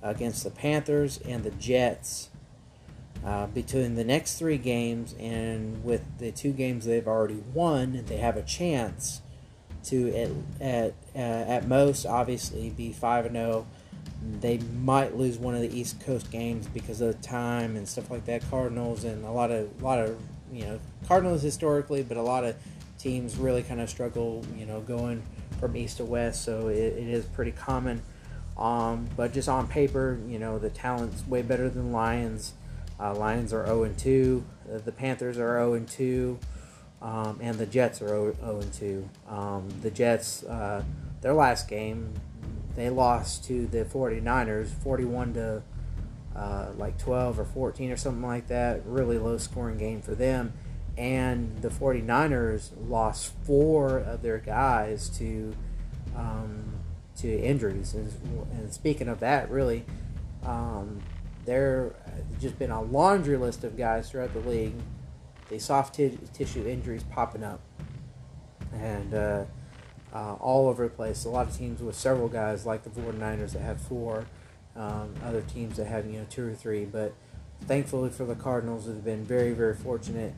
against 0.03 0.45
the 0.45 0.51
Panthers 0.51 1.21
and 1.27 1.45
the 1.45 1.51
Jets. 1.53 2.29
Uh, 3.25 3.47
between 3.47 3.95
the 3.95 4.03
next 4.05 4.37
three 4.37 4.59
games 4.59 5.15
and 5.19 5.85
with 5.85 6.03
the 6.19 6.33
two 6.33 6.53
games 6.53 6.85
they've 6.85 7.07
already 7.07 7.43
won, 7.55 8.05
they 8.07 8.17
have 8.17 8.37
a 8.37 8.43
chance 8.43 9.23
to 9.85 10.15
at 10.15 10.31
at 10.61 10.95
uh, 11.15 11.19
at 11.19 11.69
most 11.69 12.05
obviously 12.07 12.71
be 12.71 12.93
five 12.93 13.27
and 13.27 13.37
zero. 13.37 13.67
Oh. 13.67 13.67
They 14.41 14.59
might 14.59 15.17
lose 15.17 15.37
one 15.37 15.55
of 15.55 15.61
the 15.63 15.77
East 15.77 16.01
Coast 16.01 16.31
games 16.31 16.67
because 16.69 17.01
of 17.01 17.17
the 17.17 17.27
time 17.27 17.77
and 17.77 17.89
stuff 17.89 18.11
like 18.11 18.25
that. 18.27 18.49
Cardinals 18.49 19.03
and 19.05 19.25
a 19.25 19.31
lot 19.31 19.51
of 19.51 19.69
a 19.81 19.85
lot 19.85 19.99
of 19.99 20.17
you 20.53 20.65
know 20.65 20.81
Cardinals 21.07 21.43
historically, 21.43 22.03
but 22.03 22.17
a 22.17 22.23
lot 22.23 22.45
of 22.45 22.57
teams 22.99 23.37
really 23.37 23.63
kind 23.63 23.81
of 23.81 23.91
struggle, 23.91 24.45
you 24.57 24.65
know, 24.67 24.81
going 24.81 25.23
from 25.59 25.77
east 25.77 25.97
to 25.99 26.05
west. 26.05 26.45
So 26.45 26.69
it, 26.69 26.79
it 26.79 27.09
is 27.09 27.25
pretty 27.27 27.53
common. 27.53 28.03
Um, 28.57 29.09
but 29.17 29.33
just 29.33 29.49
on 29.49 29.67
paper, 29.67 30.19
you 30.29 30.39
know, 30.39 30.59
the 30.59 30.71
talent's 30.71 31.27
way 31.27 31.43
better 31.43 31.69
than 31.69 31.93
Lions. 31.93 32.55
Uh, 33.03 33.15
Lions 33.15 33.53
are 33.53 33.67
0 33.67 33.83
and 33.83 33.99
2. 33.99 34.45
Uh, 34.73 34.79
the 34.79 34.93
Panthers 34.93 35.37
are 35.37 35.59
0 35.59 35.75
and 35.75 35.89
2. 35.89 36.39
Um, 37.01 37.39
and 37.43 37.59
the 37.59 37.67
Jets 37.67 38.01
are 38.01 38.09
0, 38.09 38.37
0 38.41 38.61
and 38.61 38.73
2. 38.73 39.09
Um, 39.29 39.69
the 39.83 39.91
Jets, 39.91 40.45
uh, 40.45 40.85
their 41.21 41.35
last 41.35 41.69
game, 41.69 42.15
they 42.77 42.91
lost 42.91 43.45
to 43.47 43.67
the 43.67 43.85
49ers 43.85 44.69
41 44.69 45.35
to 45.35 45.63
uh, 46.37 46.69
like 46.77 46.97
12 46.99 47.41
or 47.41 47.45
14 47.45 47.91
or 47.91 47.97
something 47.97 48.23
like 48.23 48.47
that. 48.49 48.87
Really 48.87 49.19
low 49.19 49.37
scoring 49.37 49.79
game 49.79 50.01
for 50.01 50.15
them. 50.15 50.53
And 50.97 51.61
the 51.61 51.71
49ers 51.71 52.71
lost 52.89 53.33
four 53.45 53.99
of 53.99 54.23
their 54.23 54.39
guys 54.39 55.09
to 55.19 55.55
um, 56.15 56.73
to 57.17 57.41
injuries. 57.41 57.95
And, 57.95 58.13
and, 58.53 58.73
speaking 58.73 59.09
of 59.09 59.21
that, 59.21 59.51
really, 59.51 59.85
um, 60.45 61.01
there 61.45 61.95
just 62.41 62.59
been 62.59 62.71
a 62.71 62.83
laundry 62.83 63.37
list 63.37 63.65
of 63.65 63.77
guys 63.77 64.11
throughout 64.11 64.33
the 64.33 64.41
league. 64.41 64.75
The 65.49 65.59
soft 65.59 65.95
t- 65.97 66.19
tissue 66.33 66.67
injuries 66.67 67.03
popping 67.05 67.45
up, 67.45 67.61
and 68.73 69.13
uh, 69.13 69.45
uh, 70.13 70.35
all 70.35 70.69
over 70.69 70.85
the 70.85 70.95
place. 70.95 71.25
A 71.25 71.29
lot 71.29 71.49
of 71.49 71.57
teams 71.57 71.81
with 71.81 71.97
several 71.97 72.29
guys, 72.29 72.65
like 72.65 72.85
the 72.85 72.91
49ers, 72.91 73.53
that 73.53 73.61
have 73.61 73.81
four 73.81 74.27
um, 74.77 75.15
other 75.25 75.43
teams 75.43 75.77
that 75.77 75.87
have 75.87 76.07
you 76.07 76.19
know 76.19 76.27
two 76.31 76.49
or 76.49 76.55
three. 76.55 76.85
But 76.85 77.15
thankfully 77.63 78.11
for 78.11 78.25
the 78.25 78.35
Cardinals, 78.35 78.87
have 78.87 79.05
been 79.05 79.25
very 79.25 79.53
very 79.53 79.75
fortunate. 79.75 80.35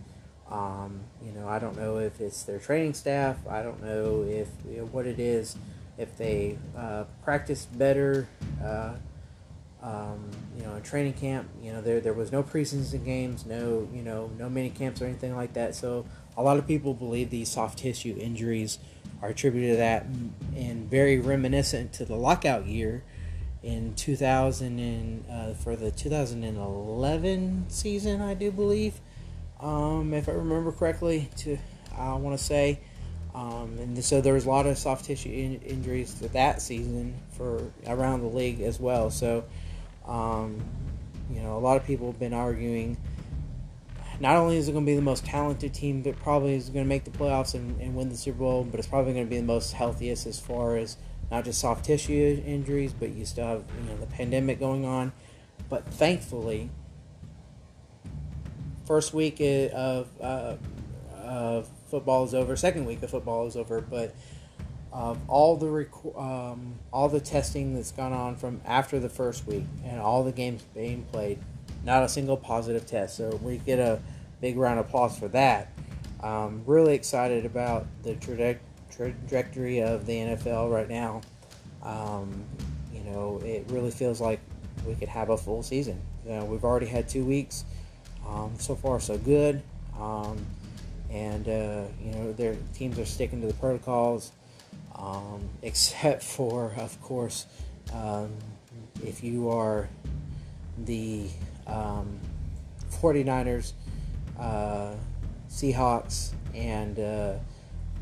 Um, 0.51 1.01
you 1.25 1.33
know, 1.33 1.49
I 1.49 1.59
don't 1.59 1.77
know 1.77 1.99
if 1.99 2.21
it's 2.21 2.43
their 2.43 2.59
training 2.59 2.95
staff. 2.95 3.39
I 3.49 3.63
don't 3.63 3.83
know 3.83 4.25
if 4.29 4.49
you 4.69 4.79
know, 4.79 4.85
what 4.87 5.07
it 5.07 5.19
is. 5.19 5.57
If 5.97 6.17
they 6.17 6.59
uh, 6.77 7.05
practice 7.23 7.67
better, 7.67 8.29
uh, 8.63 8.95
um, 9.85 10.31
you 10.57 10.65
know, 10.65 10.75
in 10.75 10.83
training 10.83 11.13
camp, 11.13 11.49
you 11.63 11.71
know, 11.73 11.83
there 11.83 12.01
there 12.01 12.15
was 12.15 12.33
no 12.33 12.43
preseason 12.43 13.05
games, 13.05 13.45
no 13.45 13.87
you 13.93 14.03
know, 14.03 14.31
no 14.39 14.49
mini 14.49 14.71
camps 14.71 15.03
or 15.03 15.05
anything 15.05 15.37
like 15.37 15.53
that. 15.53 15.75
So 15.75 16.07
a 16.37 16.43
lot 16.43 16.57
of 16.57 16.67
people 16.67 16.95
believe 16.95 17.31
these 17.31 17.51
soft 17.51 17.79
tissue 17.79 18.17
injuries 18.19 18.79
are 19.21 19.29
attributed 19.29 19.73
to 19.73 19.77
that, 19.77 20.07
and 20.57 20.91
very 20.91 21.21
reminiscent 21.21 21.93
to 21.95 22.05
the 22.05 22.17
lockout 22.17 22.67
year 22.67 23.05
in 23.63 23.95
2000 23.95 24.79
and 24.79 25.25
uh, 25.31 25.55
for 25.55 25.75
the 25.75 25.91
2011 25.91 27.65
season, 27.69 28.21
I 28.21 28.35
do 28.35 28.51
believe, 28.51 29.01
um, 29.61 30.13
if 30.13 30.29
I 30.29 30.33
remember 30.33 30.73
correctly. 30.73 31.31
To 31.39 31.59
I 31.97 32.15
want 32.15 32.39
to 32.39 32.43
say, 32.43 32.81
um, 33.35 33.79
and 33.79 34.05
so 34.05 34.21
there 34.21 34.35
was 34.35 34.47
a 34.47 34.49
lot 34.49 34.67
of 34.67 34.77
soft 34.77 35.05
tissue 35.05 35.31
in- 35.31 35.61
injuries 35.63 36.15
to 36.15 36.29
that 36.29 36.61
season 36.63 37.15
for 37.33 37.71
around 37.87 38.21
the 38.21 38.29
league 38.29 38.61
as 38.61 38.79
well. 38.79 39.11
So, 39.11 39.45
um, 40.07 40.61
you 41.31 41.41
know, 41.41 41.57
a 41.57 41.61
lot 41.61 41.77
of 41.77 41.85
people 41.85 42.09
have 42.09 42.19
been 42.19 42.35
arguing. 42.35 42.97
Not 44.21 44.37
only 44.37 44.57
is 44.57 44.69
it 44.69 44.73
going 44.73 44.85
to 44.85 44.91
be 44.91 44.95
the 44.95 45.03
most 45.03 45.25
talented 45.25 45.75
team, 45.75 46.03
but 46.03 46.17
probably 46.17 46.55
is 46.55 46.69
going 46.69 46.85
to 46.85 46.89
make 46.89 47.05
the 47.05 47.11
playoffs 47.11 47.55
and, 47.55 47.81
and 47.81 47.97
win 47.97 48.11
the 48.11 48.17
Super 48.17 48.39
Bowl, 48.39 48.65
but 48.65 48.79
it's 48.79 48.89
probably 48.89 49.13
going 49.13 49.27
to 49.27 49.31
be 49.31 49.39
the 49.39 49.43
most 49.43 49.73
healthiest 49.73 50.27
as 50.27 50.39
far 50.39 50.77
as 50.77 50.97
not 51.31 51.45
just 51.45 51.61
soft 51.61 51.85
tissue 51.85 52.43
injuries, 52.47 52.93
but 52.93 53.11
you 53.11 53.25
still 53.25 53.47
have 53.47 53.65
you 53.81 53.89
know 53.89 53.97
the 53.97 54.07
pandemic 54.07 54.61
going 54.61 54.85
on. 54.85 55.13
But 55.69 55.87
thankfully, 55.87 56.71
first 58.87 59.15
week 59.15 59.41
of 59.41 60.09
uh, 60.21 60.57
of 61.13 61.69
football 61.89 62.25
is 62.25 62.35
over. 62.35 62.55
Second 62.57 62.87
week 62.87 63.03
of 63.03 63.11
football 63.11 63.47
is 63.47 63.57
over, 63.57 63.81
but 63.81 64.15
of 64.95 65.19
all 65.27 65.57
the 65.57 65.69
rec- 65.69 66.17
um, 66.17 66.77
all 66.93 67.09
the 67.09 67.21
testing 67.21 67.75
that's 67.75 67.91
gone 67.91 68.13
on 68.13 68.37
from 68.37 68.61
after 68.65 69.01
the 69.01 69.09
first 69.09 69.45
week 69.45 69.65
and 69.85 70.01
all 70.01 70.23
the 70.23 70.33
games 70.33 70.63
being 70.73 71.03
played. 71.13 71.39
Not 71.85 72.05
a 72.05 72.09
single 72.09 72.37
positive 72.37 72.87
test. 72.87 73.17
So 73.17 73.39
we 73.43 73.59
get 73.59 73.81
a 73.81 74.01
big 74.41 74.57
round 74.57 74.79
of 74.79 74.87
applause 74.87 75.19
for 75.19 75.27
that. 75.29 75.73
Um, 76.23 76.63
really 76.65 76.95
excited 76.95 77.45
about 77.45 77.87
the 78.05 78.15
traje- 78.15 78.59
trajectory 78.89 79.81
of 79.81 80.07
the 80.07 80.15
NFL 80.15 80.73
right 80.73 80.89
now. 80.89 81.23
Um, 81.83 82.45
you 82.95 83.03
know, 83.03 83.43
it 83.45 83.67
really 83.69 83.91
feels 83.91 84.21
like 84.21 84.39
we 84.87 84.95
could 84.95 85.09
have 85.09 85.29
a 85.29 85.37
full 85.37 85.63
season. 85.65 86.01
You 86.25 86.33
know, 86.37 86.45
we've 86.45 86.65
already 86.65 86.87
had 86.87 87.09
two 87.09 87.25
weeks. 87.25 87.65
Um, 88.27 88.53
so 88.59 88.77
far, 88.77 89.01
so 89.01 89.19
good. 89.19 89.61
Um, 90.01 90.47
and 91.11 91.49
uh, 91.49 91.85
you 92.03 92.13
know, 92.13 92.33
their 92.33 92.57
teams 92.75 92.99
are 92.99 93.05
sticking 93.05 93.41
to 93.41 93.47
the 93.47 93.55
protocols, 93.55 94.33
um, 94.95 95.49
except 95.63 96.23
for, 96.23 96.73
of 96.77 97.01
course, 97.03 97.47
um, 97.93 98.31
if 99.05 99.23
you 99.23 99.51
are 99.51 99.89
the 100.79 101.29
49ers, 101.67 103.73
um, 104.39 104.45
uh, 104.45 104.95
Seahawks, 105.51 106.33
and 106.55 106.99
uh, 106.99 107.35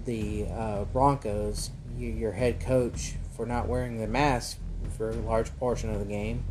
the 0.04 0.46
uh, 0.46 0.84
Broncos, 0.84 1.70
you, 1.98 2.08
your 2.08 2.32
head 2.32 2.60
coach 2.60 3.14
for 3.36 3.44
not 3.46 3.68
wearing 3.68 3.98
the 3.98 4.06
mask 4.06 4.58
for 4.96 5.10
a 5.10 5.14
large 5.14 5.54
portion 5.58 5.90
of 5.90 5.98
the 5.98 6.06
game 6.06 6.44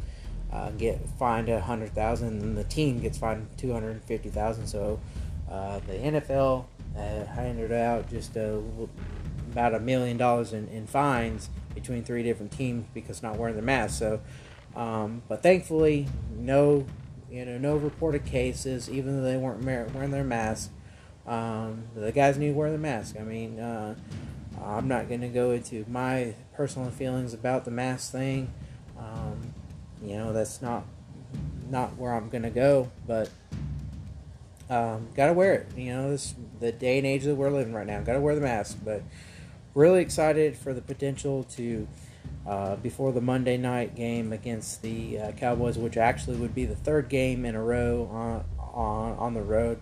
uh, 0.51 0.69
get 0.71 0.99
fined 1.17 1.49
a 1.49 1.61
hundred 1.61 1.95
thousand, 1.95 2.41
and 2.41 2.57
the 2.57 2.63
team 2.65 2.99
gets 2.99 3.17
fined 3.17 3.47
two 3.57 3.71
hundred 3.71 4.01
fifty 4.03 4.29
thousand. 4.29 4.67
So 4.67 4.99
uh, 5.49 5.79
the 5.87 5.93
NFL 5.93 6.65
uh, 6.97 7.25
handed 7.25 7.71
out 7.71 8.09
just 8.09 8.35
a, 8.35 8.61
about 9.51 9.73
a 9.73 9.79
million 9.79 10.17
dollars 10.17 10.53
in, 10.53 10.67
in 10.69 10.87
fines 10.87 11.49
between 11.75 12.03
three 12.03 12.23
different 12.23 12.51
teams 12.51 12.85
because 12.93 13.21
not 13.21 13.37
wearing 13.37 13.55
their 13.55 13.63
mask. 13.63 13.99
So, 13.99 14.21
um, 14.75 15.21
but 15.27 15.43
thankfully, 15.43 16.07
no, 16.35 16.85
you 17.29 17.45
know, 17.45 17.57
no 17.57 17.75
reported 17.75 18.25
cases, 18.25 18.89
even 18.89 19.17
though 19.17 19.23
they 19.23 19.37
weren't 19.37 19.63
wearing 19.63 20.11
their 20.11 20.23
mask. 20.23 20.71
Um, 21.27 21.83
the 21.95 22.11
guys 22.11 22.37
need 22.37 22.47
to 22.47 22.53
wear 22.53 22.71
the 22.71 22.77
mask. 22.77 23.15
I 23.19 23.23
mean, 23.23 23.59
uh, 23.59 23.95
I'm 24.63 24.87
not 24.87 25.07
going 25.07 25.21
to 25.21 25.27
go 25.27 25.51
into 25.51 25.85
my 25.87 26.33
personal 26.53 26.89
feelings 26.89 27.33
about 27.33 27.63
the 27.63 27.71
mask 27.71 28.11
thing. 28.11 28.51
Um, 28.97 29.53
you 30.03 30.17
know, 30.17 30.33
that's 30.33 30.61
not 30.61 30.85
not 31.69 31.97
where 31.97 32.13
I'm 32.13 32.29
gonna 32.29 32.49
go, 32.49 32.91
but 33.07 33.29
um, 34.69 35.07
gotta 35.15 35.33
wear 35.33 35.53
it. 35.53 35.77
You 35.77 35.93
know, 35.93 36.11
this 36.11 36.35
the 36.59 36.71
day 36.71 36.97
and 36.97 37.07
age 37.07 37.23
that 37.23 37.35
we're 37.35 37.49
living 37.49 37.73
right 37.73 37.87
now. 37.87 38.01
Gotta 38.01 38.19
wear 38.19 38.35
the 38.35 38.41
mask, 38.41 38.79
but 38.83 39.01
really 39.73 40.01
excited 40.01 40.55
for 40.55 40.73
the 40.73 40.81
potential 40.81 41.43
to 41.43 41.87
uh, 42.47 42.75
before 42.77 43.11
the 43.11 43.21
Monday 43.21 43.57
night 43.57 43.95
game 43.95 44.33
against 44.33 44.81
the 44.81 45.19
uh, 45.19 45.31
Cowboys, 45.33 45.77
which 45.77 45.97
actually 45.97 46.37
would 46.37 46.55
be 46.55 46.65
the 46.65 46.75
third 46.75 47.09
game 47.09 47.45
in 47.45 47.55
a 47.55 47.63
row 47.63 48.09
on 48.11 48.45
on 48.59 49.17
on 49.17 49.33
the 49.33 49.41
road. 49.41 49.79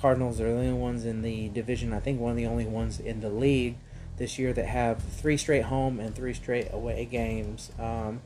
Cardinals 0.00 0.40
are 0.40 0.44
the 0.44 0.58
only 0.58 0.72
ones 0.72 1.04
in 1.04 1.22
the 1.22 1.48
division. 1.48 1.92
I 1.92 2.00
think 2.00 2.20
one 2.20 2.30
of 2.30 2.36
the 2.36 2.46
only 2.46 2.66
ones 2.66 3.00
in 3.00 3.20
the 3.20 3.30
league 3.30 3.76
this 4.18 4.38
year 4.38 4.52
that 4.52 4.66
have 4.66 5.02
three 5.02 5.36
straight 5.36 5.64
home 5.64 6.00
and 6.00 6.14
three 6.14 6.34
straight 6.34 6.68
away 6.72 7.04
games. 7.06 7.70
Um, 7.78 8.20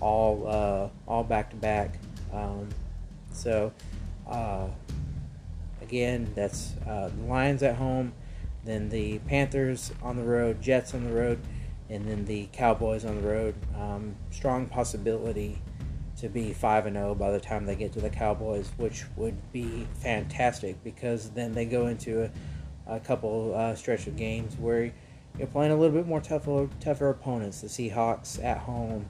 all 0.00 0.46
uh, 0.46 0.88
all 1.08 1.24
back 1.24 1.50
to 1.50 1.56
back. 1.56 1.98
Um, 2.32 2.68
so 3.32 3.72
uh, 4.28 4.68
again, 5.80 6.32
that's 6.34 6.74
uh, 6.86 7.10
the 7.16 7.22
Lions 7.24 7.62
at 7.62 7.76
home, 7.76 8.12
then 8.64 8.88
the 8.88 9.18
Panthers 9.20 9.92
on 10.02 10.16
the 10.16 10.22
road, 10.22 10.60
Jets 10.60 10.94
on 10.94 11.04
the 11.04 11.12
road, 11.12 11.38
and 11.88 12.06
then 12.06 12.24
the 12.24 12.48
Cowboys 12.52 13.04
on 13.04 13.16
the 13.16 13.28
road. 13.28 13.54
Um, 13.78 14.16
strong 14.30 14.66
possibility 14.66 15.60
to 16.18 16.28
be 16.28 16.52
five 16.52 16.86
and 16.86 16.96
zero 16.96 17.10
oh 17.10 17.14
by 17.14 17.30
the 17.30 17.40
time 17.40 17.66
they 17.66 17.76
get 17.76 17.92
to 17.92 18.00
the 18.00 18.10
Cowboys, 18.10 18.70
which 18.76 19.04
would 19.16 19.36
be 19.52 19.86
fantastic 19.94 20.82
because 20.84 21.30
then 21.30 21.52
they 21.52 21.64
go 21.64 21.86
into 21.86 22.24
a, 22.24 22.96
a 22.96 23.00
couple 23.00 23.54
uh, 23.54 23.74
stretch 23.74 24.06
of 24.06 24.16
games 24.16 24.56
where 24.56 24.92
you're 25.38 25.48
playing 25.48 25.72
a 25.72 25.76
little 25.76 25.96
bit 25.96 26.06
more 26.06 26.20
tougher 26.20 26.68
tougher 26.80 27.10
opponents. 27.10 27.60
The 27.60 27.68
Seahawks 27.68 28.42
at 28.42 28.58
home 28.58 29.06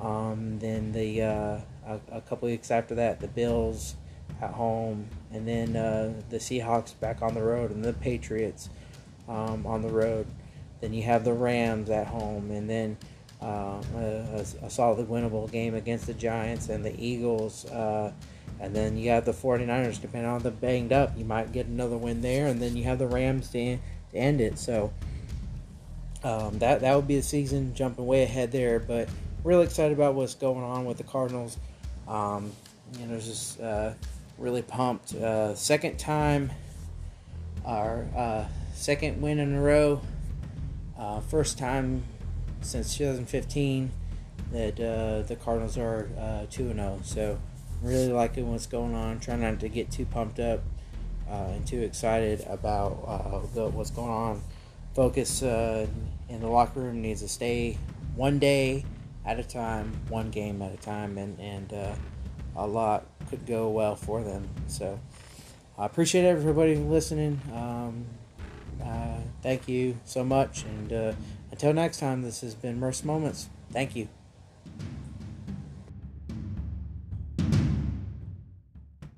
um, 0.00 0.58
then 0.58 0.92
the 0.92 1.22
uh, 1.22 1.60
a, 1.86 2.00
a, 2.12 2.20
couple 2.20 2.48
weeks 2.48 2.70
after 2.70 2.94
that, 2.96 3.20
the 3.20 3.28
Bills 3.28 3.96
at 4.42 4.50
home, 4.50 5.08
and 5.36 5.46
then 5.46 5.76
uh, 5.76 6.12
the 6.30 6.38
Seahawks 6.38 6.98
back 6.98 7.22
on 7.22 7.34
the 7.34 7.42
road, 7.42 7.70
and 7.70 7.84
the 7.84 7.92
Patriots 7.92 8.68
um, 9.28 9.66
on 9.66 9.82
the 9.82 9.88
road. 9.88 10.26
Then 10.80 10.92
you 10.92 11.02
have 11.02 11.24
the 11.24 11.32
Rams 11.32 11.90
at 11.90 12.06
home, 12.06 12.50
and 12.50 12.68
then 12.68 12.96
uh, 13.42 13.82
a, 13.94 14.44
a, 14.62 14.70
solid 14.70 15.06
winnable 15.08 15.50
game 15.50 15.74
against 15.74 16.06
the 16.06 16.14
Giants 16.14 16.68
and 16.68 16.84
the 16.84 16.98
Eagles. 16.98 17.66
Uh, 17.66 18.12
and 18.60 18.74
then 18.74 18.96
you 18.96 19.10
have 19.10 19.24
the 19.26 19.32
49ers, 19.32 20.00
depending 20.00 20.30
on 20.30 20.42
the 20.42 20.50
banged 20.50 20.92
up, 20.92 21.12
you 21.16 21.24
might 21.24 21.52
get 21.52 21.66
another 21.66 21.98
win 21.98 22.22
there, 22.22 22.46
and 22.46 22.60
then 22.60 22.76
you 22.76 22.84
have 22.84 22.98
the 22.98 23.06
Rams 23.06 23.50
to, 23.50 23.76
to 23.76 24.16
end 24.16 24.40
it. 24.40 24.58
So 24.58 24.92
um, 26.24 26.58
that 26.58 26.80
that 26.80 26.96
would 26.96 27.06
be 27.06 27.16
the 27.16 27.22
season 27.22 27.74
jumping 27.74 28.06
way 28.06 28.22
ahead 28.22 28.52
there, 28.52 28.80
but 28.80 29.08
really 29.44 29.64
excited 29.64 29.92
about 29.92 30.14
what's 30.14 30.34
going 30.34 30.64
on 30.64 30.86
with 30.86 30.96
the 30.96 31.04
Cardinals. 31.04 31.58
Um, 32.08 32.52
you 32.98 33.06
know, 33.06 33.18
just 33.18 33.60
uh, 33.60 33.92
really 34.38 34.62
pumped. 34.62 35.14
Uh, 35.14 35.54
second 35.54 35.98
time, 35.98 36.52
our 37.64 38.06
uh, 38.16 38.44
second 38.74 39.20
win 39.20 39.38
in 39.38 39.54
a 39.54 39.60
row. 39.60 40.00
Uh, 40.98 41.20
first 41.20 41.58
time 41.58 42.04
since 42.62 42.96
2015 42.96 43.90
that 44.52 44.80
uh, 44.80 45.22
the 45.26 45.36
Cardinals 45.36 45.76
are 45.76 46.08
uh, 46.18 46.46
two 46.50 46.70
and 46.70 46.76
zero. 46.76 46.98
Oh. 46.98 47.02
So 47.02 47.38
really 47.82 48.08
liking 48.08 48.50
what's 48.50 48.66
going 48.66 48.94
on. 48.94 49.20
Trying 49.20 49.42
not 49.42 49.60
to 49.60 49.68
get 49.68 49.90
too 49.90 50.06
pumped 50.06 50.40
up 50.40 50.60
and 51.28 51.66
too 51.66 51.80
excited 51.80 52.46
about 52.48 52.92
what's 53.72 53.90
going 53.90 54.10
on. 54.10 54.42
Focus 54.94 55.42
in 55.42 56.40
the 56.40 56.48
locker 56.48 56.80
room 56.80 57.02
needs 57.02 57.20
to 57.20 57.28
stay 57.28 57.78
one 58.14 58.38
day 58.38 58.84
at 59.26 59.40
a 59.40 59.42
time, 59.42 59.92
one 60.08 60.30
game 60.30 60.62
at 60.62 60.72
a 60.72 60.76
time, 60.76 61.18
and 61.18 61.38
and 61.40 61.72
uh, 61.72 61.94
a 62.56 62.66
lot 62.66 63.06
could 63.28 63.46
go 63.46 63.68
well 63.68 63.96
for 63.96 64.22
them. 64.22 64.48
So 64.68 64.98
I 65.78 65.86
appreciate 65.86 66.24
everybody 66.24 66.76
listening. 66.76 67.40
Um, 67.52 68.06
uh, 68.82 69.18
thank 69.42 69.68
you 69.68 69.98
so 70.04 70.24
much, 70.24 70.64
and 70.64 70.92
uh, 70.92 71.12
until 71.50 71.72
next 71.72 71.98
time, 71.98 72.22
this 72.22 72.40
has 72.40 72.54
been 72.54 72.78
Merce 72.78 73.04
Moments. 73.04 73.48
Thank 73.72 73.96
you. 73.96 74.08